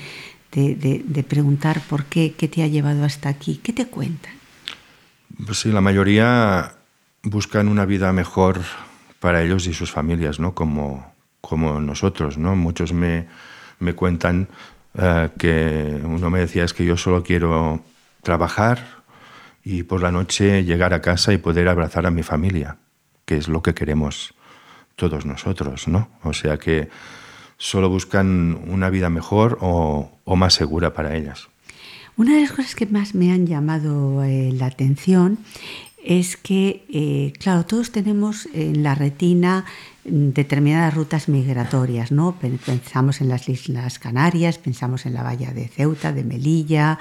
de, 0.52 1.24
preguntar 1.28 1.80
por 1.88 2.04
qué, 2.04 2.34
qué 2.36 2.48
te 2.48 2.62
ha 2.62 2.66
llevado 2.66 3.04
hasta 3.04 3.28
aquí. 3.28 3.60
¿Qué 3.62 3.72
te 3.72 3.86
cuentan? 3.86 4.32
Pues 5.44 5.58
sí, 5.60 5.70
la 5.70 5.80
mayoría 5.80 6.76
buscan 7.22 7.68
una 7.68 7.84
vida 7.84 8.12
mejor 8.12 8.60
para 9.20 9.42
ellos 9.42 9.66
y 9.66 9.74
sus 9.74 9.90
familias, 9.90 10.38
¿no? 10.38 10.54
Como, 10.54 11.12
como 11.40 11.80
nosotros, 11.80 12.38
¿no? 12.38 12.56
Muchos 12.56 12.92
me, 12.92 13.26
me 13.80 13.94
cuentan 13.94 14.48
eh, 14.94 15.30
que 15.38 16.00
uno 16.04 16.30
me 16.30 16.40
decía 16.40 16.64
es 16.64 16.72
que 16.72 16.84
yo 16.84 16.96
solo 16.96 17.22
quiero 17.22 17.82
trabajar 18.22 18.95
y 19.68 19.82
por 19.82 20.00
la 20.00 20.12
noche 20.12 20.62
llegar 20.62 20.94
a 20.94 21.02
casa 21.02 21.32
y 21.32 21.38
poder 21.38 21.66
abrazar 21.66 22.06
a 22.06 22.12
mi 22.12 22.22
familia, 22.22 22.76
que 23.24 23.36
es 23.36 23.48
lo 23.48 23.62
que 23.62 23.74
queremos 23.74 24.32
todos 24.94 25.26
nosotros, 25.26 25.88
¿no? 25.88 26.08
O 26.22 26.32
sea 26.32 26.56
que 26.56 26.88
solo 27.58 27.88
buscan 27.88 28.60
una 28.68 28.90
vida 28.90 29.10
mejor 29.10 29.58
o, 29.60 30.20
más 30.36 30.54
segura 30.54 30.94
para 30.94 31.16
ellas. 31.16 31.48
Una 32.16 32.36
de 32.36 32.42
las 32.42 32.52
cosas 32.52 32.76
que 32.76 32.86
más 32.86 33.16
me 33.16 33.32
han 33.32 33.48
llamado 33.48 34.22
eh, 34.22 34.52
la 34.52 34.66
atención 34.66 35.38
es 36.04 36.36
que, 36.36 36.84
eh, 36.88 37.32
claro, 37.40 37.66
todos 37.66 37.90
tenemos 37.90 38.46
en 38.54 38.84
la 38.84 38.94
retina 38.94 39.64
determinadas 40.04 40.94
rutas 40.94 41.28
migratorias, 41.28 42.12
¿no? 42.12 42.36
Pensamos 42.38 43.20
en 43.20 43.28
las 43.28 43.48
Islas 43.48 43.98
Canarias, 43.98 44.58
pensamos 44.58 45.06
en 45.06 45.14
la 45.14 45.24
valla 45.24 45.52
de 45.52 45.66
Ceuta, 45.66 46.12
de 46.12 46.22
Melilla, 46.22 47.00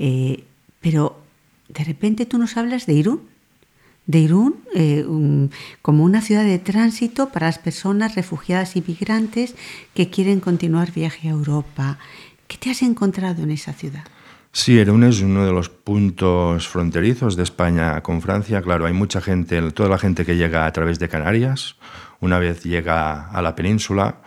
eh, 0.00 0.42
pero 0.80 1.29
de 1.72 1.84
repente 1.84 2.26
tú 2.26 2.38
nos 2.38 2.56
hablas 2.56 2.86
de 2.86 2.94
Irún, 2.94 3.20
de 4.06 4.18
Irún 4.18 4.56
eh, 4.74 5.04
como 5.82 6.04
una 6.04 6.20
ciudad 6.20 6.44
de 6.44 6.58
tránsito 6.58 7.30
para 7.30 7.46
las 7.46 7.58
personas 7.58 8.14
refugiadas 8.14 8.76
y 8.76 8.82
migrantes 8.86 9.54
que 9.94 10.10
quieren 10.10 10.40
continuar 10.40 10.92
viaje 10.92 11.28
a 11.28 11.32
Europa. 11.32 11.98
¿Qué 12.48 12.56
te 12.56 12.70
has 12.70 12.82
encontrado 12.82 13.42
en 13.42 13.52
esa 13.52 13.72
ciudad? 13.72 14.04
Sí, 14.52 14.72
Irún 14.72 15.04
es 15.04 15.20
uno 15.20 15.46
de 15.46 15.52
los 15.52 15.68
puntos 15.68 16.66
fronterizos 16.66 17.36
de 17.36 17.44
España 17.44 18.00
con 18.00 18.20
Francia. 18.20 18.60
Claro, 18.62 18.86
hay 18.86 18.92
mucha 18.92 19.20
gente, 19.20 19.70
toda 19.70 19.88
la 19.88 19.98
gente 19.98 20.24
que 20.24 20.36
llega 20.36 20.66
a 20.66 20.72
través 20.72 20.98
de 20.98 21.08
Canarias, 21.08 21.76
una 22.18 22.40
vez 22.40 22.64
llega 22.64 23.30
a 23.30 23.42
la 23.42 23.54
península, 23.54 24.22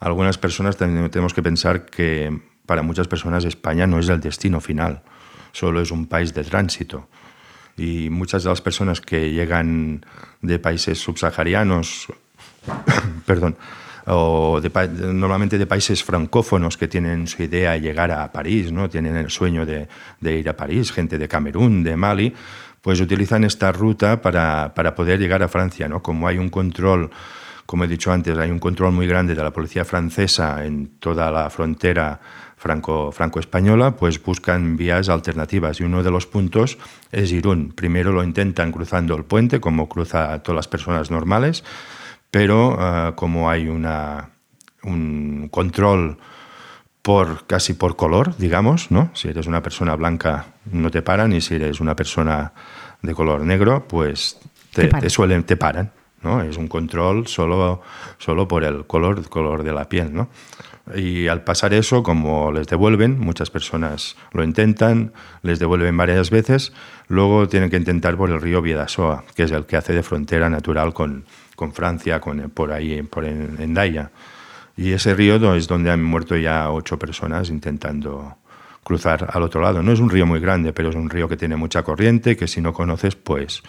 algunas 0.00 0.38
personas 0.38 0.76
tenemos 0.76 1.34
que 1.34 1.42
pensar 1.42 1.84
que 1.84 2.40
para 2.64 2.82
muchas 2.82 3.06
personas 3.06 3.44
España 3.44 3.86
no 3.86 3.98
es 3.98 4.08
el 4.08 4.20
destino 4.20 4.60
final, 4.60 5.02
solo 5.56 5.80
es 5.80 5.90
un 5.90 6.06
país 6.06 6.34
de 6.34 6.44
tránsito. 6.44 7.08
Y 7.78 8.10
muchas 8.10 8.44
de 8.44 8.50
las 8.50 8.60
personas 8.60 9.00
que 9.00 9.32
llegan 9.32 10.04
de 10.42 10.58
países 10.58 10.98
subsaharianos, 10.98 12.08
perdón, 13.26 13.56
o 14.06 14.60
normalmente 15.12 15.58
de 15.58 15.66
países 15.66 16.04
francófonos 16.04 16.76
que 16.76 16.88
tienen 16.88 17.26
su 17.26 17.42
idea 17.42 17.72
de 17.72 17.80
llegar 17.80 18.10
a 18.12 18.30
París, 18.30 18.70
¿no? 18.70 18.88
tienen 18.88 19.16
el 19.16 19.30
sueño 19.30 19.64
de, 19.64 19.88
ir 20.20 20.48
a 20.48 20.56
París, 20.56 20.92
gente 20.92 21.18
de 21.18 21.26
Camerún, 21.26 21.82
de 21.82 21.96
Mali, 21.96 22.34
pues 22.82 23.00
utilizan 23.00 23.42
esta 23.44 23.72
ruta 23.72 24.20
para, 24.20 24.74
para, 24.74 24.94
poder 24.94 25.18
llegar 25.18 25.42
a 25.42 25.48
Francia. 25.48 25.88
¿no? 25.88 26.02
Como 26.02 26.28
hay 26.28 26.38
un 26.38 26.50
control, 26.50 27.10
como 27.64 27.84
he 27.84 27.88
dicho 27.88 28.12
antes, 28.12 28.36
hay 28.38 28.50
un 28.50 28.60
control 28.60 28.92
muy 28.92 29.06
grande 29.06 29.34
de 29.34 29.42
la 29.42 29.52
policía 29.52 29.84
francesa 29.84 30.64
en 30.64 30.98
toda 30.98 31.30
la 31.30 31.50
frontera 31.50 32.20
franco, 32.66 33.12
franco-española, 33.12 33.92
pues 33.92 34.20
buscan 34.20 34.76
vías 34.76 35.08
alternativas 35.08 35.80
y 35.80 35.84
uno 35.84 36.02
de 36.02 36.10
los 36.10 36.26
puntos 36.26 36.78
es 37.12 37.30
Irún. 37.30 37.72
Primero 37.72 38.10
lo 38.10 38.24
intentan 38.24 38.72
cruzando 38.72 39.14
el 39.14 39.24
puente, 39.24 39.60
como 39.60 39.88
cruza 39.88 40.32
a 40.32 40.42
todas 40.42 40.56
las 40.56 40.68
personas 40.68 41.10
normales, 41.12 41.62
pero 42.32 42.76
ah, 42.78 43.12
como 43.14 43.48
hay 43.48 43.68
una, 43.68 44.30
un 44.82 45.48
control 45.50 46.18
por 47.02 47.46
casi 47.46 47.74
por 47.74 47.94
color, 47.94 48.36
digamos, 48.36 48.90
¿no? 48.90 49.10
Si 49.14 49.28
eres 49.28 49.46
una 49.46 49.62
persona 49.62 49.94
blanca 49.94 50.46
no 50.72 50.90
te 50.90 51.02
paran 51.02 51.32
y 51.32 51.40
si 51.40 51.54
eres 51.54 51.80
una 51.80 51.94
persona 51.94 52.52
de 53.00 53.14
color 53.14 53.42
negro, 53.42 53.86
pues 53.86 54.40
te, 54.72 55.08
suelen 55.08 55.44
te 55.44 55.56
paran, 55.56 55.92
¿no? 56.22 56.42
Es 56.42 56.56
un 56.56 56.66
control 56.66 57.28
solo, 57.28 57.80
solo 58.18 58.48
por 58.48 58.64
el 58.64 58.86
color, 58.86 59.28
color 59.28 59.62
de 59.62 59.72
la 59.72 59.88
piel, 59.88 60.12
¿no? 60.12 60.28
Y 60.94 61.26
al 61.26 61.42
pasar 61.42 61.74
eso, 61.74 62.02
como 62.02 62.52
les 62.52 62.68
devuelven, 62.68 63.18
muchas 63.18 63.50
personas 63.50 64.16
lo 64.32 64.44
intentan, 64.44 65.12
les 65.42 65.58
devuelven 65.58 65.96
varias 65.96 66.30
veces, 66.30 66.72
luego 67.08 67.48
tienen 67.48 67.70
que 67.70 67.76
intentar 67.76 68.16
por 68.16 68.30
el 68.30 68.40
río 68.40 68.62
Vidasoa, 68.62 69.24
que 69.34 69.42
es 69.42 69.50
el 69.50 69.66
que 69.66 69.76
hace 69.76 69.92
de 69.92 70.04
frontera 70.04 70.48
natural 70.48 70.94
con, 70.94 71.24
con 71.56 71.72
Francia, 71.72 72.20
con, 72.20 72.50
por 72.50 72.72
ahí, 72.72 73.02
por 73.02 73.24
en, 73.24 73.56
en 73.58 73.74
Daya. 73.74 74.10
Y 74.76 74.92
ese 74.92 75.14
río 75.14 75.54
es 75.54 75.66
donde 75.66 75.90
han 75.90 76.04
muerto 76.04 76.36
ya 76.36 76.70
ocho 76.70 76.98
personas 76.98 77.50
intentando 77.50 78.36
cruzar 78.84 79.28
al 79.32 79.42
otro 79.42 79.60
lado. 79.60 79.82
No 79.82 79.90
es 79.90 79.98
un 79.98 80.10
río 80.10 80.26
muy 80.26 80.38
grande, 80.38 80.72
pero 80.72 80.90
es 80.90 80.94
un 80.94 81.10
río 81.10 81.28
que 81.28 81.36
tiene 81.36 81.56
mucha 81.56 81.82
corriente, 81.82 82.36
que 82.36 82.46
si 82.46 82.60
no 82.60 82.72
conoces, 82.72 83.16
pues 83.16 83.64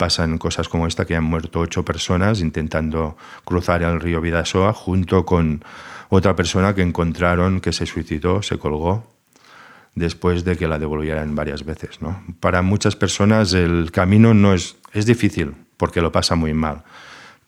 pasan 0.00 0.38
cosas 0.38 0.70
como 0.70 0.86
esta, 0.86 1.04
que 1.04 1.14
han 1.14 1.24
muerto 1.24 1.60
ocho 1.60 1.84
personas 1.84 2.40
intentando 2.40 3.18
cruzar 3.44 3.82
el 3.82 4.00
río 4.00 4.22
Vidasoa 4.22 4.72
junto 4.72 5.26
con 5.26 5.62
otra 6.08 6.34
persona 6.34 6.74
que 6.74 6.80
encontraron 6.80 7.60
que 7.60 7.74
se 7.74 7.84
suicidó, 7.84 8.40
se 8.40 8.56
colgó 8.56 9.04
después 9.94 10.42
de 10.46 10.56
que 10.56 10.68
la 10.68 10.78
devolvieran 10.78 11.34
varias 11.34 11.66
veces. 11.66 12.00
¿no? 12.00 12.24
Para 12.40 12.62
muchas 12.62 12.96
personas 12.96 13.52
el 13.52 13.92
camino 13.92 14.32
no 14.32 14.54
es, 14.54 14.78
es 14.94 15.04
difícil 15.04 15.52
porque 15.76 16.00
lo 16.00 16.10
pasa 16.10 16.34
muy 16.34 16.54
mal, 16.54 16.82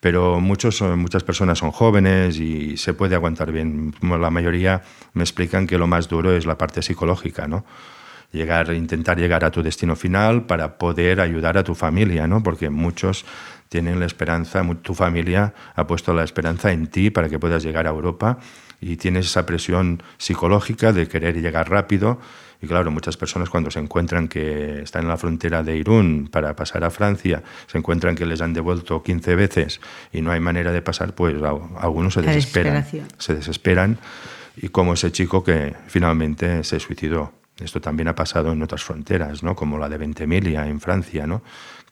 pero 0.00 0.38
muchos, 0.38 0.82
muchas 0.82 1.24
personas 1.24 1.58
son 1.58 1.70
jóvenes 1.70 2.38
y 2.38 2.76
se 2.76 2.92
puede 2.92 3.14
aguantar 3.14 3.50
bien. 3.50 3.94
La 4.02 4.28
mayoría 4.28 4.82
me 5.14 5.22
explican 5.22 5.66
que 5.66 5.78
lo 5.78 5.86
más 5.86 6.06
duro 6.10 6.36
es 6.36 6.44
la 6.44 6.58
parte 6.58 6.82
psicológica, 6.82 7.48
¿no? 7.48 7.64
Llegar, 8.32 8.72
intentar 8.72 9.18
llegar 9.18 9.44
a 9.44 9.50
tu 9.50 9.62
destino 9.62 9.94
final 9.94 10.46
para 10.46 10.78
poder 10.78 11.20
ayudar 11.20 11.58
a 11.58 11.64
tu 11.64 11.74
familia, 11.74 12.26
¿no? 12.26 12.42
Porque 12.42 12.70
muchos 12.70 13.26
tienen 13.68 14.00
la 14.00 14.06
esperanza, 14.06 14.62
tu 14.82 14.94
familia 14.94 15.54
ha 15.74 15.86
puesto 15.86 16.12
la 16.12 16.24
esperanza 16.24 16.72
en 16.72 16.88
ti 16.88 17.10
para 17.10 17.28
que 17.28 17.38
puedas 17.38 17.62
llegar 17.62 17.86
a 17.86 17.90
Europa 17.90 18.38
y 18.82 18.96
tienes 18.96 19.26
esa 19.26 19.46
presión 19.46 20.02
psicológica 20.18 20.92
de 20.92 21.08
querer 21.08 21.40
llegar 21.40 21.70
rápido. 21.70 22.20
Y 22.60 22.66
claro, 22.66 22.90
muchas 22.90 23.16
personas 23.16 23.48
cuando 23.48 23.70
se 23.70 23.80
encuentran 23.80 24.28
que 24.28 24.82
están 24.82 25.02
en 25.02 25.08
la 25.08 25.16
frontera 25.16 25.62
de 25.62 25.76
Irún 25.76 26.28
para 26.30 26.54
pasar 26.54 26.84
a 26.84 26.90
Francia, 26.90 27.42
se 27.66 27.78
encuentran 27.78 28.14
que 28.14 28.26
les 28.26 28.40
han 28.40 28.52
devuelto 28.52 29.02
15 29.02 29.34
veces 29.36 29.80
y 30.12 30.20
no 30.20 30.30
hay 30.32 30.40
manera 30.40 30.70
de 30.70 30.82
pasar, 30.82 31.14
pues 31.14 31.34
algunos 31.78 32.14
se 32.14 32.22
desesperan. 32.22 32.86
Se 33.18 33.34
desesperan 33.34 33.98
y 34.56 34.68
como 34.68 34.92
ese 34.92 35.10
chico 35.10 35.42
que 35.42 35.74
finalmente 35.86 36.62
se 36.62 36.78
suicidó. 36.78 37.41
Esto 37.58 37.80
también 37.80 38.08
ha 38.08 38.14
pasado 38.14 38.52
en 38.52 38.62
otras 38.62 38.82
fronteras, 38.82 39.42
¿no? 39.42 39.54
como 39.54 39.78
la 39.78 39.88
de 39.88 39.98
Ventimiglia 39.98 40.66
en 40.66 40.80
Francia, 40.80 41.26
¿no? 41.26 41.42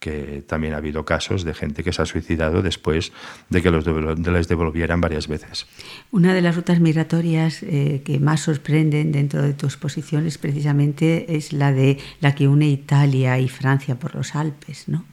que 0.00 0.42
también 0.46 0.72
ha 0.72 0.78
habido 0.78 1.04
casos 1.04 1.44
de 1.44 1.52
gente 1.52 1.84
que 1.84 1.92
se 1.92 2.00
ha 2.00 2.06
suicidado 2.06 2.62
después 2.62 3.12
de 3.50 3.60
que 3.60 3.70
los 3.70 3.86
les 3.86 4.48
devolvieran 4.48 5.00
varias 5.00 5.28
veces. 5.28 5.66
Una 6.10 6.32
de 6.32 6.40
las 6.40 6.56
rutas 6.56 6.80
migratorias 6.80 7.62
eh, 7.62 8.00
que 8.04 8.18
más 8.18 8.40
sorprenden 8.40 9.12
dentro 9.12 9.42
de 9.42 9.52
tu 9.52 9.66
exposición 9.66 10.26
es 10.26 10.38
precisamente 10.38 11.36
es 11.36 11.52
la 11.52 11.72
de 11.72 11.98
la 12.20 12.34
que 12.34 12.48
une 12.48 12.68
Italia 12.68 13.38
y 13.38 13.48
Francia 13.48 13.96
por 13.96 14.14
los 14.14 14.34
Alpes, 14.34 14.88
¿no? 14.88 15.04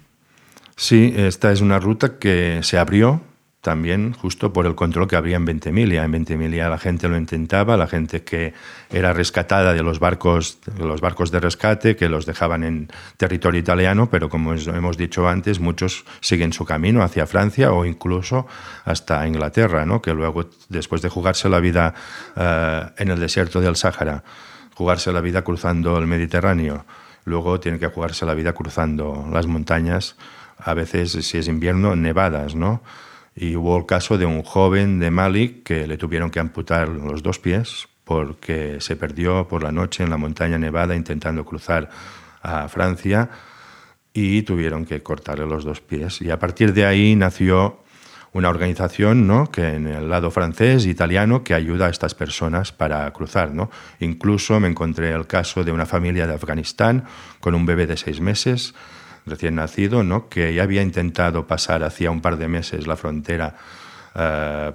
Sí, 0.78 1.14
esta 1.18 1.52
es 1.52 1.60
una 1.60 1.80
ruta 1.80 2.18
que 2.18 2.60
se 2.64 2.78
abrió 2.78 3.22
también 3.62 4.14
justo 4.14 4.54
por 4.54 4.66
el 4.66 4.76
control 4.76 5.08
que 5.08 5.16
había 5.16 5.36
en 5.36 5.46
Ventimiglia. 5.46 6.04
En 6.04 6.12
Ventimiglia 6.12 6.70
la 6.70 6.78
gente 6.78 7.10
lo 7.10 7.18
intentaba, 7.18 7.76
la 7.76 7.88
gente 7.88 8.24
que 8.24 8.54
era 8.90 9.14
rescatada 9.14 9.74
de 9.74 9.84
los 9.84 10.00
barcos, 10.00 10.60
de 10.66 10.86
los 10.86 11.02
barcos 11.02 11.32
de 11.32 11.40
rescate 11.40 11.96
que 11.96 12.08
los 12.08 12.26
dejaban 12.26 12.64
en 12.64 12.90
territorio 13.18 13.60
italiano, 13.60 14.10
pero 14.10 14.30
como 14.30 14.54
hemos 14.54 14.98
dicho 14.98 15.28
antes, 15.28 15.60
muchos 15.60 16.06
siguen 16.22 16.54
su 16.54 16.66
camino 16.66 17.04
hacia 17.04 17.28
Francia 17.28 17.72
o 17.72 17.84
incluso 17.84 18.48
hasta 18.86 19.28
Inglaterra, 19.28 19.86
¿no? 19.86 20.02
que 20.02 20.14
luego, 20.14 20.50
después 20.70 21.02
de 21.02 21.10
jugarse 21.10 21.50
la 21.50 21.60
vida 21.60 21.94
eh, 22.36 22.86
en 22.98 23.10
el 23.10 23.20
desierto 23.20 23.60
del 23.60 23.76
Sáhara, 23.76 24.24
jugarse 24.76 25.12
la 25.12 25.22
vida 25.22 25.44
cruzando 25.44 25.98
el 25.98 26.08
Mediterráneo, 26.08 26.86
luego 27.26 27.60
tienen 27.60 27.80
que 27.80 27.88
jugarse 27.88 28.26
la 28.26 28.36
vida 28.36 28.54
cruzando 28.54 29.28
las 29.34 29.48
montañas, 29.48 30.16
a 30.58 30.74
veces, 30.74 31.12
si 31.12 31.38
es 31.38 31.48
invierno, 31.48 31.96
nevadas, 31.96 32.56
¿no? 32.56 32.82
Y 33.40 33.56
hubo 33.56 33.78
el 33.78 33.86
caso 33.86 34.18
de 34.18 34.26
un 34.26 34.42
joven 34.42 34.98
de 34.98 35.12
Mali 35.12 35.62
que 35.64 35.86
le 35.86 35.98
tuvieron 35.98 36.32
que 36.32 36.40
amputar 36.40 36.90
los 36.90 37.22
dos 37.22 37.38
pies 37.38 37.88
porque 38.04 38.78
se 38.80 38.96
perdió 38.96 39.48
por 39.48 39.62
la 39.62 39.72
noche 39.72 40.04
en 40.04 40.10
la 40.10 40.18
montaña 40.18 40.58
nevada 40.58 40.96
intentando 40.96 41.46
cruzar 41.46 41.88
a 42.42 42.68
Francia 42.68 43.30
y 44.12 44.42
tuvieron 44.42 44.86
que 44.86 45.04
cortarle 45.04 45.46
los 45.46 45.64
dos 45.64 45.82
pies. 45.82 46.20
Y 46.22 46.32
a 46.32 46.40
partir 46.40 46.74
de 46.74 46.88
ahí 46.88 47.16
nació 47.16 47.84
una 48.34 48.50
organización 48.50 49.28
¿no? 49.28 49.52
que 49.52 49.76
en 49.76 49.86
el 49.86 50.10
lado 50.10 50.32
francés, 50.32 50.88
italiano, 50.88 51.44
que 51.44 51.54
ayuda 51.54 51.88
a 51.88 51.90
estas 51.90 52.16
personas 52.16 52.72
para 52.72 53.12
cruzar. 53.12 53.54
¿no? 53.54 53.70
Incluso 54.00 54.60
me 54.60 54.68
encontré 54.68 55.12
el 55.12 55.28
caso 55.28 55.64
de 55.64 55.72
una 55.72 55.86
familia 55.86 56.26
de 56.26 56.34
Afganistán 56.34 57.04
con 57.40 57.54
un 57.54 57.68
bebé 57.68 57.86
de 57.86 57.98
seis 57.98 58.20
meses 58.20 58.74
recién 59.28 59.56
nacido, 59.56 60.04
¿no? 60.04 60.30
que 60.30 60.54
ya 60.54 60.64
había 60.64 60.82
intentado 60.82 61.46
pasar 61.46 61.84
hacía 61.84 62.12
un 62.12 62.22
par 62.22 62.38
de 62.38 62.48
meses 62.48 62.88
la 62.88 62.96
frontera, 62.96 63.56
eh, 64.16 64.72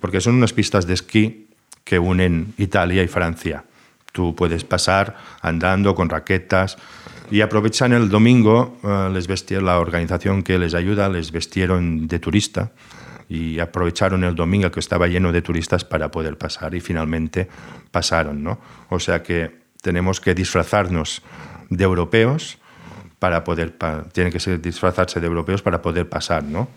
porque 0.00 0.20
son 0.20 0.36
unas 0.36 0.52
pistas 0.52 0.86
de 0.86 0.94
esquí 0.94 1.48
que 1.84 1.98
unen 1.98 2.54
Italia 2.58 3.02
y 3.02 3.08
Francia. 3.08 3.64
Tú 4.12 4.34
puedes 4.34 4.64
pasar 4.64 5.16
andando 5.42 5.94
con 5.94 6.08
raquetas 6.08 6.76
y 7.30 7.40
aprovechan 7.40 7.92
el 7.92 8.08
domingo, 8.08 8.78
eh, 8.84 9.10
les 9.12 9.26
vestieron, 9.26 9.66
la 9.66 9.78
organización 9.78 10.42
que 10.42 10.58
les 10.58 10.74
ayuda 10.74 11.08
les 11.08 11.32
vestieron 11.32 12.06
de 12.08 12.18
turista 12.18 12.72
y 13.28 13.58
aprovecharon 13.58 14.24
el 14.24 14.34
domingo 14.34 14.70
que 14.70 14.80
estaba 14.80 15.06
lleno 15.06 15.32
de 15.32 15.42
turistas 15.42 15.84
para 15.84 16.10
poder 16.10 16.38
pasar 16.38 16.74
y 16.74 16.80
finalmente 16.80 17.48
pasaron, 17.90 18.42
¿no? 18.42 18.58
O 18.88 18.98
sea 18.98 19.22
que 19.22 19.58
tenemos 19.82 20.20
que 20.20 20.34
disfrazarnos 20.34 21.22
de 21.68 21.84
europeos 21.84 22.58
para 23.18 23.42
poder, 23.42 23.76
tienen 24.12 24.32
que 24.32 24.38
ser, 24.38 24.60
disfrazarse 24.60 25.20
de 25.20 25.26
europeos 25.26 25.60
para 25.60 25.82
poder 25.82 26.08
pasar, 26.08 26.44
¿no? 26.44 26.68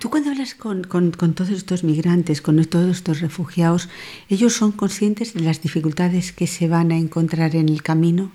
Tú 0.00 0.10
cuando 0.10 0.30
hablas 0.30 0.54
con, 0.54 0.82
con, 0.82 1.12
con, 1.12 1.34
todos 1.34 1.50
estos 1.50 1.84
migrantes, 1.84 2.42
con 2.42 2.62
todos 2.64 2.96
estos 2.96 3.20
refugiados, 3.20 3.88
¿ellos 4.28 4.54
son 4.54 4.72
conscientes 4.72 5.34
de 5.34 5.40
las 5.40 5.62
dificultades 5.62 6.32
que 6.32 6.46
se 6.46 6.68
van 6.68 6.90
a 6.90 6.96
encontrar 6.96 7.54
en 7.54 7.68
el 7.68 7.82
camino? 7.82 8.32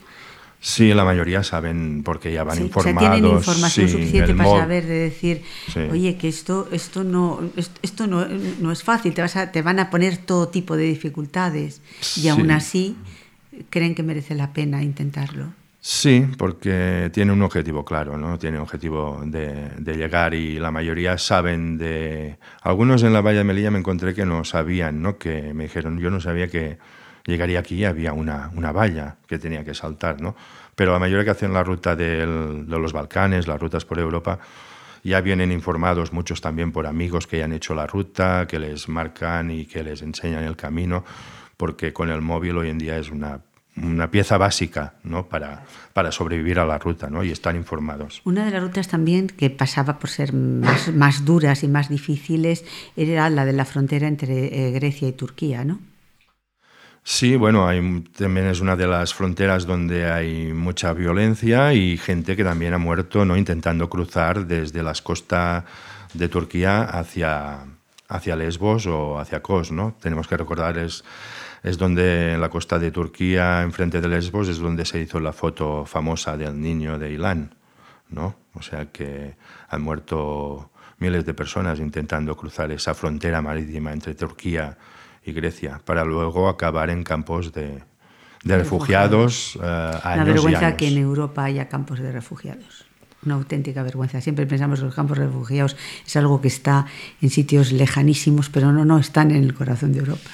Sí, 0.62 0.94
la 0.94 1.06
mayoría 1.06 1.42
saben 1.44 2.02
porque 2.04 2.34
ya 2.34 2.44
van 2.44 2.58
sí, 2.58 2.64
informados. 2.64 2.98
O 2.98 3.00
sea, 3.00 3.12
tienen 3.12 3.32
información 3.32 3.88
sí, 3.88 3.94
suficiente 3.94 4.36
para 4.36 4.50
saber 4.50 4.86
de 4.86 4.94
decir, 4.94 5.42
Sí. 5.74 5.80
oye, 5.80 6.18
que 6.18 6.28
esto, 6.28 6.68
esto 6.72 7.04
no, 7.04 7.42
esto 7.82 8.08
no, 8.08 8.26
no 8.28 8.72
es 8.72 8.84
fácil, 8.84 9.14
te, 9.14 9.22
vas 9.22 9.38
a, 9.38 9.52
te 9.52 9.62
van 9.62 9.80
a 9.80 9.90
poner 9.90 10.18
todo 10.18 10.50
tipo 10.50 10.76
de 10.76 10.84
dificultades 10.84 11.82
y 12.18 12.28
aún 12.28 12.52
así 12.52 12.98
creen 13.70 13.96
que 13.96 14.04
merece 14.04 14.36
la 14.36 14.52
pena 14.52 14.84
intentarlo. 14.84 15.59
Sí, 15.82 16.28
porque 16.38 17.10
tiene 17.14 17.32
un 17.32 17.42
objetivo 17.42 17.86
claro, 17.86 18.18
¿no? 18.18 18.38
Tiene 18.38 18.58
un 18.58 18.64
objetivo 18.64 19.22
de, 19.26 19.70
de 19.78 19.96
llegar 19.96 20.34
y 20.34 20.60
la 20.60 20.72
mayoría 20.72 21.18
saben 21.18 21.78
de... 21.78 22.38
Algunos 22.62 23.02
en 23.04 23.14
la 23.14 23.22
Valla 23.22 23.40
de 23.40 23.44
Melilla 23.46 23.72
me 23.72 23.80
encontré 23.80 24.14
que 24.14 24.26
no 24.26 24.44
sabían, 24.44 25.02
¿no? 25.02 25.18
Que 25.18 25.54
me 25.54 25.64
dijeron, 25.64 25.98
yo 26.00 26.10
no 26.10 26.20
sabía 26.20 26.50
que 26.50 26.78
llegaría 27.26 27.60
aquí 27.60 27.76
y 27.76 27.86
había 27.86 28.12
una, 28.12 28.52
una 28.56 28.72
valla 28.74 29.18
que 29.28 29.40
tenía 29.40 29.64
que 29.64 29.74
saltar, 29.74 30.20
¿no? 30.22 30.36
Pero 30.76 30.92
la 30.92 31.00
mayoría 31.00 31.24
que 31.24 31.32
hacen 31.32 31.54
la 31.54 31.64
ruta 31.64 31.96
del- 31.96 32.66
de 32.68 32.80
los 32.80 32.92
Balcanes, 32.92 33.48
las 33.48 33.60
rutas 33.62 33.86
por 33.86 34.00
Europa, 34.00 34.40
ya 35.04 35.22
vienen 35.22 35.52
informados 35.52 36.12
muchos 36.12 36.42
también 36.42 36.72
por 36.72 36.86
amigos 36.88 37.26
que 37.28 37.38
ya 37.40 37.46
han 37.46 37.54
hecho 37.54 37.74
la 37.74 37.88
ruta, 37.88 38.48
que 38.48 38.60
les 38.60 38.90
marcan 38.90 39.50
y 39.52 39.66
que 39.66 39.84
les 39.84 40.02
enseñan 40.02 40.44
el 40.44 40.56
camino, 40.58 41.06
porque 41.58 41.94
con 41.94 42.10
el 42.10 42.22
móvil 42.22 42.58
hoy 42.58 42.70
en 42.70 42.78
día 42.78 42.98
es 42.98 43.10
una, 43.10 43.42
una 43.82 44.12
pieza 44.12 44.38
básica 44.38 44.94
¿no? 45.04 45.28
para, 45.28 45.64
para 45.94 46.12
sobrevivir 46.12 46.60
a 46.60 46.66
la 46.66 46.78
ruta 46.78 47.10
¿no? 47.10 47.24
y 47.24 47.32
están 47.32 47.56
informados. 47.56 48.22
Una 48.26 48.46
de 48.46 48.52
las 48.52 48.62
rutas 48.64 48.88
también 48.88 49.28
que 49.28 49.50
pasaba 49.50 50.00
por 50.00 50.10
ser 50.10 50.34
más, 50.34 50.94
más 50.94 51.26
duras 51.26 51.64
y 51.64 51.68
más 51.68 51.90
difíciles 51.90 52.66
era 52.96 53.30
la 53.30 53.46
de 53.46 53.54
la 53.54 53.66
frontera 53.66 54.08
entre 54.08 54.68
eh, 54.68 54.72
Grecia 54.72 55.08
y 55.08 55.14
Turquía, 55.14 55.64
¿no? 55.64 55.80
Sí, 57.04 57.36
bueno, 57.38 57.68
hay, 57.68 58.04
también 58.16 58.48
es 58.48 58.60
una 58.60 58.76
de 58.76 58.86
las 58.86 59.14
fronteras 59.14 59.66
donde 59.66 60.12
hay 60.12 60.54
mucha 60.54 60.94
violencia 60.94 61.74
y 61.74 61.98
gente 61.98 62.36
que 62.36 62.44
también 62.44 62.74
ha 62.74 62.78
muerto 62.78 63.26
¿no? 63.26 63.36
intentando 63.36 63.90
cruzar 63.90 64.46
desde 64.46 64.84
las 64.84 65.02
costas 65.02 65.64
de 66.14 66.28
Turquía 66.30 66.84
hacia, 66.84 67.66
hacia 68.08 68.36
Lesbos 68.36 68.86
o 68.86 69.18
hacia 69.18 69.42
Kos. 69.42 69.72
¿no? 69.72 69.96
Tenemos 70.00 70.28
que 70.28 70.38
recordar, 70.38 70.78
es, 70.78 71.04
es 71.64 71.78
donde 71.78 72.34
en 72.34 72.42
la 72.42 72.50
costa 72.50 72.80
de 72.80 72.92
Turquía, 72.92 73.62
enfrente 73.62 74.02
de 74.02 74.08
Lesbos, 74.08 74.48
es 74.48 74.60
donde 74.60 74.86
se 74.86 75.00
hizo 75.00 75.20
la 75.20 75.34
foto 75.34 75.86
famosa 75.86 76.38
del 76.38 76.60
niño 76.60 76.98
de 76.98 77.12
Ilán. 77.12 77.56
¿no? 78.10 78.36
O 78.54 78.62
sea 78.62 78.88
que 78.92 79.36
han 79.70 79.82
muerto 79.82 80.72
miles 80.98 81.26
de 81.26 81.34
personas 81.34 81.80
intentando 81.80 82.36
cruzar 82.36 82.72
esa 82.72 82.94
frontera 82.94 83.42
marítima 83.42 83.94
entre 83.94 84.16
Turquía 84.16 84.78
y 85.24 85.32
Grecia 85.32 85.82
para 85.84 86.04
luego 86.04 86.50
acabar 86.50 86.90
en 86.90 87.04
campos 87.04 87.54
de, 87.54 87.84
de 88.44 88.58
refugiados 88.58 89.56
eh, 89.56 89.60
Una 89.60 90.24
y 90.24 90.26
vergüenza 90.26 90.68
años. 90.68 90.78
que 90.78 90.88
en 90.88 90.98
Europa 90.98 91.44
haya 91.46 91.70
campos 91.70 92.00
de 92.00 92.12
refugiados. 92.12 92.86
Una 93.26 93.36
auténtica 93.36 93.84
vergüenza. 93.84 94.22
Siempre 94.22 94.46
pensamos 94.46 94.80
que 94.80 94.86
los 94.86 94.96
campos 94.96 95.18
de 95.18 95.26
refugiados 95.26 95.76
es 96.06 96.16
algo 96.16 96.40
que 96.42 96.48
está 96.48 96.86
en 97.22 97.30
sitios 97.30 97.72
lejanísimos, 97.74 98.50
pero 98.50 98.72
no, 98.72 98.86
no, 98.86 98.98
están 98.98 99.32
en 99.32 99.44
el 99.44 99.54
corazón 99.54 99.92
de 99.92 100.00
Europa. 100.00 100.30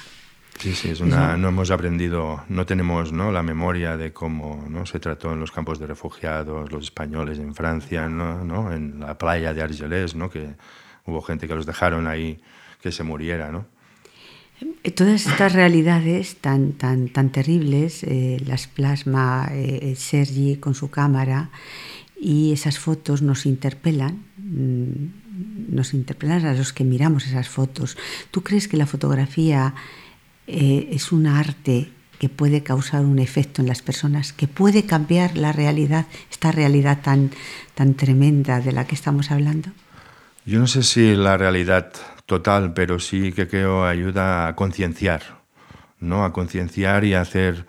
Sí, 0.58 0.74
sí, 0.74 0.90
es 0.90 1.00
una, 1.00 1.36
no 1.36 1.48
hemos 1.48 1.70
aprendido, 1.70 2.42
no 2.48 2.64
tenemos 2.66 3.12
¿no? 3.12 3.30
la 3.30 3.42
memoria 3.42 3.96
de 3.96 4.12
cómo 4.12 4.64
¿no? 4.68 4.86
se 4.86 4.98
trató 4.98 5.32
en 5.32 5.40
los 5.40 5.52
campos 5.52 5.78
de 5.78 5.86
refugiados, 5.86 6.72
los 6.72 6.84
españoles 6.84 7.38
en 7.38 7.54
Francia, 7.54 8.08
¿no? 8.08 8.42
¿no? 8.42 8.72
en 8.72 9.00
la 9.00 9.18
playa 9.18 9.52
de 9.52 9.62
Argelés, 9.62 10.14
¿no? 10.14 10.30
que 10.30 10.54
hubo 11.04 11.20
gente 11.22 11.46
que 11.46 11.54
los 11.54 11.66
dejaron 11.66 12.06
ahí 12.06 12.40
que 12.80 12.90
se 12.90 13.02
muriera. 13.02 13.52
¿no? 13.52 13.66
Eh, 14.82 14.90
Todas 14.90 15.26
estas 15.26 15.52
realidades 15.52 16.36
tan, 16.36 16.72
tan, 16.72 17.08
tan 17.08 17.30
terribles 17.30 18.02
eh, 18.02 18.38
las 18.46 18.66
plasma 18.66 19.48
eh, 19.52 19.94
Sergi 19.96 20.56
con 20.56 20.74
su 20.74 20.90
cámara 20.90 21.50
y 22.18 22.52
esas 22.52 22.78
fotos 22.78 23.20
nos 23.20 23.44
interpelan, 23.44 24.24
mm, 24.38 25.74
nos 25.74 25.92
interpelan 25.92 26.46
a 26.46 26.54
los 26.54 26.72
que 26.72 26.84
miramos 26.84 27.26
esas 27.26 27.48
fotos. 27.48 27.98
¿Tú 28.30 28.42
crees 28.42 28.68
que 28.68 28.78
la 28.78 28.86
fotografía 28.86 29.74
eh, 30.46 30.88
es 30.92 31.12
un 31.12 31.26
arte 31.26 31.90
que 32.18 32.28
puede 32.28 32.62
causar 32.62 33.04
un 33.04 33.18
efecto 33.18 33.62
en 33.62 33.68
las 33.68 33.82
personas, 33.82 34.32
que 34.32 34.48
puede 34.48 34.86
cambiar 34.86 35.36
la 35.36 35.52
realidad, 35.52 36.06
esta 36.30 36.52
realidad 36.52 37.00
tan, 37.02 37.30
tan 37.74 37.94
tremenda 37.94 38.60
de 38.60 38.72
la 38.72 38.86
que 38.86 38.94
estamos 38.94 39.30
hablando? 39.30 39.70
Yo 40.44 40.60
no 40.60 40.66
sé 40.66 40.82
si 40.82 41.14
la 41.14 41.36
realidad 41.36 41.92
total, 42.24 42.72
pero 42.72 42.98
sí 42.98 43.32
que 43.32 43.48
creo 43.48 43.84
ayuda 43.84 44.48
a 44.48 44.56
concienciar, 44.56 45.22
¿no? 46.00 46.24
A 46.24 46.32
concienciar 46.32 47.04
y 47.04 47.14
a 47.14 47.20
hacer 47.20 47.66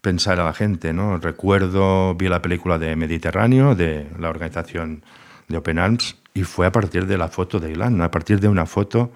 pensar 0.00 0.38
a 0.38 0.44
la 0.44 0.54
gente, 0.54 0.92
¿no? 0.92 1.18
Recuerdo, 1.18 2.14
vi 2.14 2.28
la 2.28 2.42
película 2.42 2.78
de 2.78 2.94
Mediterráneo, 2.96 3.74
de 3.74 4.08
la 4.18 4.28
organización 4.28 5.02
de 5.48 5.56
Open 5.56 5.78
Arms, 5.78 6.16
y 6.34 6.44
fue 6.44 6.66
a 6.66 6.72
partir 6.72 7.06
de 7.06 7.18
la 7.18 7.28
foto 7.28 7.58
de 7.58 7.72
Ilan, 7.72 8.00
a 8.00 8.10
partir 8.10 8.38
de 8.40 8.48
una 8.48 8.66
foto, 8.66 9.10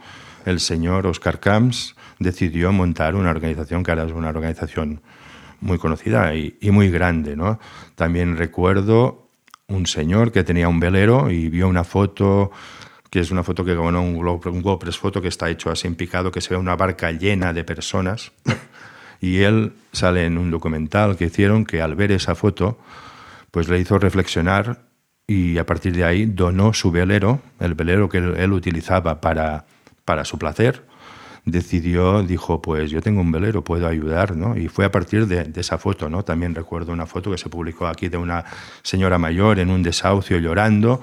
el 0.44 0.58
señor 0.58 1.06
Oscar 1.06 1.38
Camps 1.38 1.94
decidió 2.22 2.72
montar 2.72 3.14
una 3.14 3.30
organización 3.30 3.82
que 3.82 3.90
ahora 3.90 4.04
es 4.04 4.12
una 4.12 4.28
organización 4.28 5.00
muy 5.60 5.78
conocida 5.78 6.34
y, 6.34 6.56
muy 6.70 6.90
grande, 6.90 7.36
¿no? 7.36 7.58
También 7.94 8.36
recuerdo 8.36 9.28
un 9.68 9.86
señor 9.86 10.32
que 10.32 10.44
tenía 10.44 10.68
un 10.68 10.80
velero 10.80 11.30
y 11.30 11.48
vio 11.48 11.68
una 11.68 11.84
foto 11.84 12.50
que 13.10 13.20
es 13.20 13.30
una 13.30 13.42
foto 13.42 13.62
que 13.64 13.74
ganó 13.74 14.02
Globo, 14.18 14.40
un 14.50 14.62
Globo 14.62 14.78
Press 14.78 14.96
Photo 14.96 15.20
que 15.20 15.28
está 15.28 15.50
hecho 15.50 15.70
así 15.70 15.86
en 15.86 15.96
picado, 15.96 16.30
que 16.30 16.40
se 16.40 16.54
ve 16.54 16.56
una 16.56 16.76
barca 16.76 17.12
llena 17.12 17.52
de 17.52 17.62
personas. 17.62 18.32
y 19.20 19.40
él 19.40 19.74
sale 19.92 20.24
en 20.24 20.38
un 20.38 20.50
documental 20.50 21.16
que 21.16 21.26
hicieron 21.26 21.66
que 21.66 21.82
al 21.82 21.94
ver 21.94 22.10
esa 22.10 22.34
foto, 22.34 22.78
pues 23.50 23.68
le 23.68 23.78
hizo 23.78 23.98
reflexionar 23.98 24.80
y 25.26 25.58
a 25.58 25.66
partir 25.66 25.94
de 25.94 26.04
ahí 26.04 26.24
donó 26.24 26.72
su 26.72 26.90
velero, 26.90 27.40
el 27.60 27.74
velero 27.74 28.08
que 28.08 28.18
él 28.18 28.52
utilizaba 28.52 29.20
para, 29.20 29.66
para 30.06 30.24
su 30.24 30.38
placer, 30.38 30.84
decidió, 31.44 32.22
dijo, 32.22 32.62
pues 32.62 32.90
yo 32.90 33.02
tengo 33.02 33.20
un 33.20 33.32
velero, 33.32 33.64
puedo 33.64 33.88
ayudar, 33.88 34.36
¿no? 34.36 34.56
Y 34.56 34.68
fue 34.68 34.84
a 34.84 34.92
partir 34.92 35.26
de, 35.26 35.50
esa 35.60 35.76
foto, 35.76 36.08
¿no? 36.08 36.24
También 36.24 36.54
recuerdo 36.54 36.92
una 36.92 37.06
foto 37.06 37.30
que 37.30 37.38
se 37.38 37.48
publicó 37.48 37.86
aquí 37.86 38.08
de 38.08 38.16
una 38.16 38.44
señora 38.82 39.18
mayor 39.18 39.58
en 39.58 39.70
un 39.70 39.82
desahucio 39.82 40.38
llorando 40.38 41.00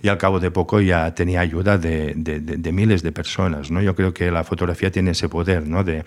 y 0.00 0.08
al 0.08 0.18
cabo 0.18 0.40
de 0.40 0.50
poco 0.50 0.80
ya 0.80 1.14
tenía 1.14 1.40
ayuda 1.40 1.78
de, 1.78 2.14
de, 2.16 2.72
miles 2.72 3.02
de 3.02 3.12
personas, 3.12 3.70
¿no? 3.70 3.82
Yo 3.82 3.94
creo 3.94 4.14
que 4.14 4.30
la 4.30 4.44
fotografía 4.44 4.90
tiene 4.90 5.12
ese 5.12 5.28
poder, 5.28 5.66
¿no? 5.66 5.82
De 5.82 6.04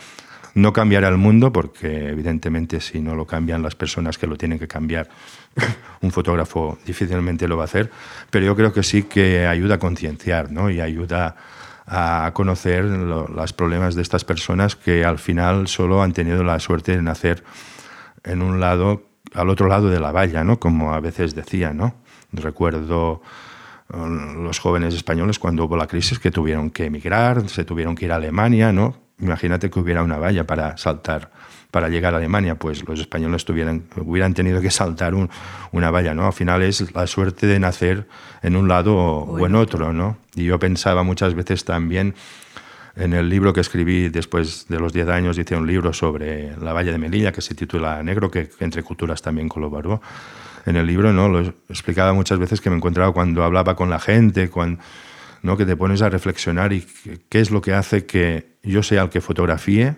no 0.53 0.71
cambiar 0.71 1.03
al 1.03 1.17
mundo, 1.17 1.51
porque 1.51 2.09
evidentemente 2.09 2.79
si 2.79 3.01
no 3.01 3.13
lo 3.13 3.25
cambian 3.27 3.61
las 3.61 3.75
personas 3.75 4.17
que 4.17 4.25
lo 4.25 4.37
tienen 4.37 4.57
que 4.57 4.69
cambiar, 4.69 5.09
un 6.01 6.11
fotógrafo 6.11 6.77
difícilmente 6.85 7.45
lo 7.45 7.57
va 7.57 7.63
a 7.63 7.65
hacer, 7.65 7.91
pero 8.29 8.45
yo 8.45 8.55
creo 8.55 8.71
que 8.71 8.83
sí 8.83 9.03
que 9.03 9.47
ayuda 9.47 9.75
a 9.75 9.79
concienciar, 9.79 10.49
¿no? 10.49 10.69
Y 10.69 10.79
ayuda 10.79 11.35
a 11.87 12.31
conocer 12.33 12.85
los 12.85 13.53
problemas 13.53 13.95
de 13.95 14.01
estas 14.01 14.25
personas 14.25 14.75
que 14.75 15.05
al 15.05 15.19
final 15.19 15.67
solo 15.67 16.01
han 16.01 16.13
tenido 16.13 16.43
la 16.43 16.59
suerte 16.59 16.95
de 16.95 17.01
nacer 17.01 17.43
en 18.23 18.41
un 18.41 18.59
lado, 18.59 19.03
al 19.33 19.49
otro 19.49 19.67
lado 19.67 19.89
de 19.89 19.99
la 19.99 20.11
valla, 20.11 20.43
¿no? 20.43 20.59
Como 20.59 20.93
a 20.93 20.99
veces 20.99 21.35
decía, 21.35 21.73
¿no? 21.73 21.95
Recuerdo 22.31 23.21
los 23.89 24.57
jóvenes 24.59 24.95
españoles 24.95 25.37
cuando 25.37 25.65
hubo 25.65 25.77
la 25.77 25.85
crisis 25.85 26.17
que 26.17 26.31
tuvieron 26.31 26.71
que 26.71 26.85
emigrar, 26.85 27.47
se 27.49 27.65
tuvieron 27.65 27.95
que 27.95 28.05
ir 28.05 28.11
a 28.11 28.15
Alemania, 28.15 28.71
¿no? 28.71 29.04
Imagínate 29.19 29.69
que 29.69 29.79
hubiera 29.79 30.03
una 30.03 30.17
valla 30.17 30.45
para 30.45 30.77
saltar, 30.77 31.31
para 31.71 31.89
llegar 31.89 32.13
a 32.13 32.17
Alemania, 32.17 32.55
pues 32.55 32.87
los 32.87 32.99
españoles 32.99 33.45
tuvieran, 33.45 33.83
hubieran 33.97 34.33
tenido 34.33 34.61
que 34.61 34.71
saltar 34.71 35.15
un, 35.15 35.29
una 35.71 35.91
valla, 35.91 36.13
¿no? 36.13 36.25
Al 36.27 36.33
final 36.33 36.61
es 36.63 36.93
la 36.93 37.07
suerte 37.07 37.47
de 37.47 37.59
nacer 37.59 38.07
en 38.41 38.55
un 38.55 38.67
lado 38.67 38.95
o, 38.95 39.39
o 39.39 39.45
en 39.45 39.55
otro, 39.55 39.93
¿no? 39.93 40.17
Y 40.35 40.45
yo 40.45 40.59
pensaba 40.59 41.03
muchas 41.03 41.33
veces 41.33 41.63
también 41.63 42.15
en 42.95 43.13
el 43.13 43.29
libro 43.29 43.53
que 43.53 43.61
escribí 43.61 44.09
después 44.09 44.67
de 44.69 44.79
los 44.79 44.93
10 44.93 45.09
años, 45.09 45.37
hice 45.37 45.55
un 45.55 45.67
libro 45.67 45.91
sobre 45.93 46.55
la 46.57 46.71
valla 46.73 46.91
de 46.91 46.97
Melilla 46.97 47.31
que 47.31 47.41
se 47.41 47.53
titula 47.53 48.01
Negro, 48.03 48.31
que 48.31 48.49
entre 48.59 48.83
culturas 48.83 49.21
también 49.21 49.49
colaboró 49.49 50.01
en 50.65 50.77
el 50.77 50.87
libro, 50.87 51.11
¿no? 51.13 51.29
Lo 51.29 51.41
explicaba 51.69 52.13
muchas 52.13 52.39
veces 52.39 52.61
que 52.61 52.69
me 52.69 52.77
encontraba 52.77 53.11
cuando 53.11 53.43
hablaba 53.43 53.75
con 53.75 53.89
la 53.89 53.99
gente, 53.99 54.49
cuando, 54.49 54.81
¿no? 55.45 55.57
Que 55.57 55.65
te 55.65 55.77
pones 55.77 56.01
a 56.01 56.09
reflexionar 56.09 56.73
y 56.73 56.85
qué 57.29 57.39
es 57.39 57.51
lo 57.51 57.61
que 57.61 57.73
hace 57.73 58.05
que 58.05 58.57
yo 58.63 58.83
sea 58.83 59.03
el 59.03 59.09
que 59.09 59.21
fotografíe 59.21 59.95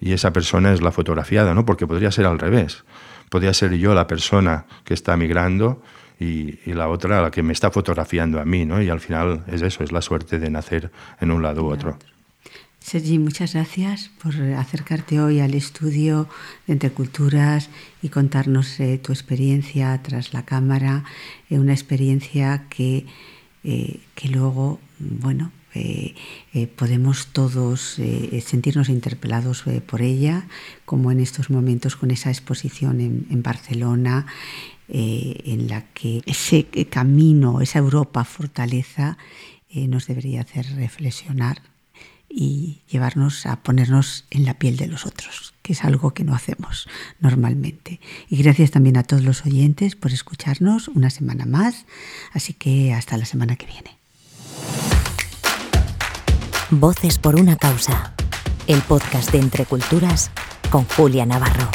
y 0.00 0.12
esa 0.12 0.32
persona 0.32 0.72
es 0.72 0.80
la 0.80 0.92
fotografiada, 0.92 1.54
¿no? 1.54 1.66
Porque 1.66 1.86
podría 1.86 2.12
ser 2.12 2.26
al 2.26 2.38
revés. 2.38 2.84
Podría 3.28 3.52
ser 3.52 3.74
yo 3.74 3.94
la 3.94 4.06
persona 4.06 4.66
que 4.84 4.94
está 4.94 5.16
migrando 5.16 5.82
y, 6.20 6.72
la 6.72 6.88
otra 6.88 7.20
la 7.20 7.30
que 7.30 7.42
me 7.42 7.52
está 7.52 7.70
fotografiando 7.70 8.40
a 8.40 8.44
mí, 8.44 8.64
¿no? 8.64 8.80
Y 8.80 8.88
al 8.88 9.00
final 9.00 9.44
es 9.48 9.62
eso, 9.62 9.82
es 9.82 9.92
la 9.92 10.00
suerte 10.00 10.38
de 10.38 10.50
nacer 10.50 10.90
en 11.20 11.30
un 11.32 11.42
lado 11.42 11.64
u 11.64 11.72
otro. 11.72 11.98
Sergi, 12.78 13.18
muchas 13.18 13.54
gracias 13.54 14.10
por 14.22 14.34
acercarte 14.56 15.20
hoy 15.20 15.40
al 15.40 15.54
estudio 15.54 16.28
de 16.68 16.74
Entre 16.74 16.90
Culturas 16.90 17.68
y 18.00 18.10
contarnos 18.10 18.78
eh, 18.78 18.98
tu 18.98 19.12
experiencia 19.12 20.00
tras 20.04 20.32
la 20.32 20.44
cámara, 20.44 21.02
eh, 21.50 21.58
una 21.58 21.72
experiencia 21.72 22.66
que, 22.70 23.06
eh, 23.66 24.00
que 24.14 24.28
luego, 24.28 24.80
bueno, 24.98 25.52
podemos 26.76 27.26
todos 27.34 28.00
sentirnos 28.42 28.88
interpelados 28.88 29.64
por 29.84 30.00
ella, 30.00 30.46
como 30.86 31.12
en 31.12 31.20
estos 31.20 31.50
momentos 31.50 31.96
con 31.96 32.10
esa 32.10 32.30
exposición 32.30 33.02
en, 33.02 33.26
en 33.28 33.42
Barcelona, 33.42 34.24
en 34.88 35.68
la 35.68 35.82
que 35.92 36.22
ese 36.24 36.64
camino, 36.88 37.60
esa 37.60 37.78
Europa 37.78 38.24
fortaleza, 38.24 39.18
nos 39.74 40.06
debería 40.06 40.40
hacer 40.40 40.64
reflexionar 40.76 41.60
y 42.28 42.82
llevarnos 42.90 43.46
a 43.46 43.56
ponernos 43.56 44.24
en 44.30 44.44
la 44.44 44.54
piel 44.54 44.76
de 44.76 44.86
los 44.86 45.06
otros, 45.06 45.54
que 45.62 45.72
es 45.72 45.84
algo 45.84 46.12
que 46.12 46.24
no 46.24 46.34
hacemos 46.34 46.88
normalmente. 47.20 48.00
Y 48.28 48.42
gracias 48.42 48.70
también 48.70 48.96
a 48.96 49.02
todos 49.02 49.24
los 49.24 49.44
oyentes 49.46 49.96
por 49.96 50.12
escucharnos 50.12 50.88
una 50.88 51.10
semana 51.10 51.46
más, 51.46 51.86
así 52.32 52.52
que 52.52 52.92
hasta 52.92 53.16
la 53.16 53.24
semana 53.24 53.56
que 53.56 53.66
viene. 53.66 53.96
Voces 56.70 57.18
por 57.18 57.40
una 57.40 57.56
causa, 57.56 58.14
el 58.66 58.80
podcast 58.82 59.30
de 59.30 59.38
Entre 59.38 59.64
Culturas 59.64 60.30
con 60.70 60.84
Julia 60.84 61.24
Navarro. 61.24 61.70